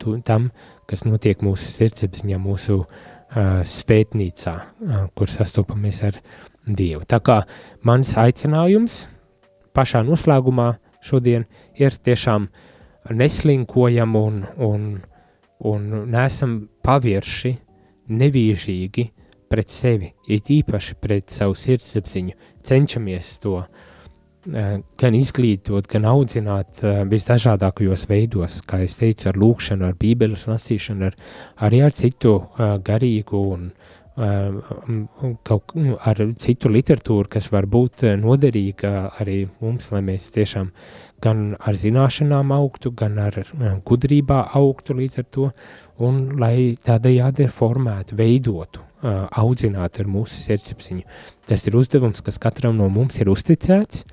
[0.00, 0.48] tu, tam,
[0.88, 6.20] kas notiek mūsu sirdsapziņā, mūsu uh, svētnīcā, uh, kur sastopamies ar
[6.64, 7.02] Dievu.
[7.04, 7.42] Tā kā
[7.84, 9.02] mans aicinājums
[9.76, 10.70] pašā noslēgumā
[11.04, 11.44] šodien
[11.76, 12.48] ir tiešām
[13.12, 14.86] neslinkojam un, un,
[15.68, 17.52] un nesam pavirši,
[18.08, 19.04] nevīžīgi
[19.54, 23.60] pret sevi, it īpaši pret savu sirdsapziņu, cenšamies to
[24.44, 30.44] Eh, gan izglītot, gan audzināt uh, visdažādākajos veidos, kā es teicu, ar lūkšanu, ar bībeles
[30.50, 31.16] lasīšanu, ar,
[31.64, 33.70] arī ar citu uh, garīgu un
[35.42, 35.72] kaut
[36.06, 40.68] ar citu literatūru, kas var būt noderīga arī mums, lai mēs tiešām
[41.22, 43.38] gan ar zināšanām augtu, gan ar
[43.86, 45.50] gudrībā augtu līdz ar to,
[46.02, 51.06] un lai tādējādi formētu, veidotu, audzinātu ar mūsu sirdsapziņu.
[51.48, 54.04] Tas ir uzdevums, kas katram no mums ir uzticēts,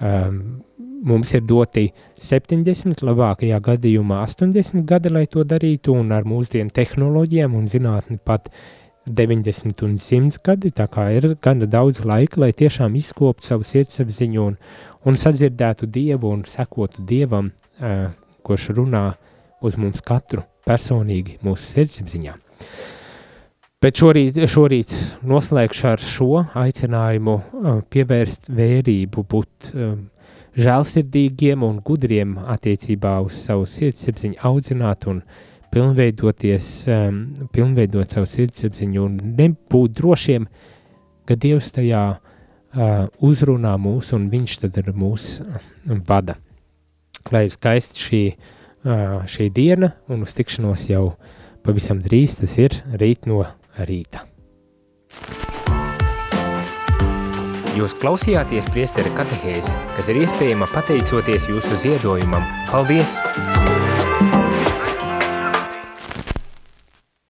[0.00, 0.64] Um,
[1.06, 1.84] mums ir doti
[2.18, 8.50] 70, labākajā gadījumā 80 gadi, lai to darītu, un ar mūsdienu tehnoloģijām un zinātni pat
[9.06, 14.42] 90 un 100 gadi, tā kā ir gana daudz laika, lai tiešām izkoptu savu sirdsapziņu
[14.48, 14.58] un,
[15.04, 17.50] un sadzirdētu Dievu un sekotu Dievam,
[18.44, 19.04] kurš runā
[19.64, 22.34] uz mums katru personīgi mūsu sirdsapziņā.
[23.84, 24.92] Bet šorīt, šorīt
[25.28, 27.34] noslēgšu ar šo aicinājumu
[27.92, 30.06] pievērst vērību, būt um,
[30.56, 35.20] žēlsirdīgiem un gudriem attiecībā uz savu sirdsapziņu, audzināt un
[35.74, 37.20] pilnveidoties, um,
[37.52, 40.48] pilnveidot savu sirdsapziņu un nebūt drošiem,
[41.28, 42.33] ka Dievs tajā uh,
[42.74, 45.38] uzrunā mūs un Viņš tad ir mūs
[46.08, 46.36] vada.
[47.32, 51.14] Lai skaisti šī, uh, šī diena un uz tikšanos jau
[51.64, 53.44] pavisam drīz, tas ir rīt no
[53.80, 54.26] rīta.
[57.74, 62.46] Jūs klausījāties priesteri katehēzi, kas ir iespējama pateicoties jūsu ziedojumam.
[62.70, 63.18] Paldies!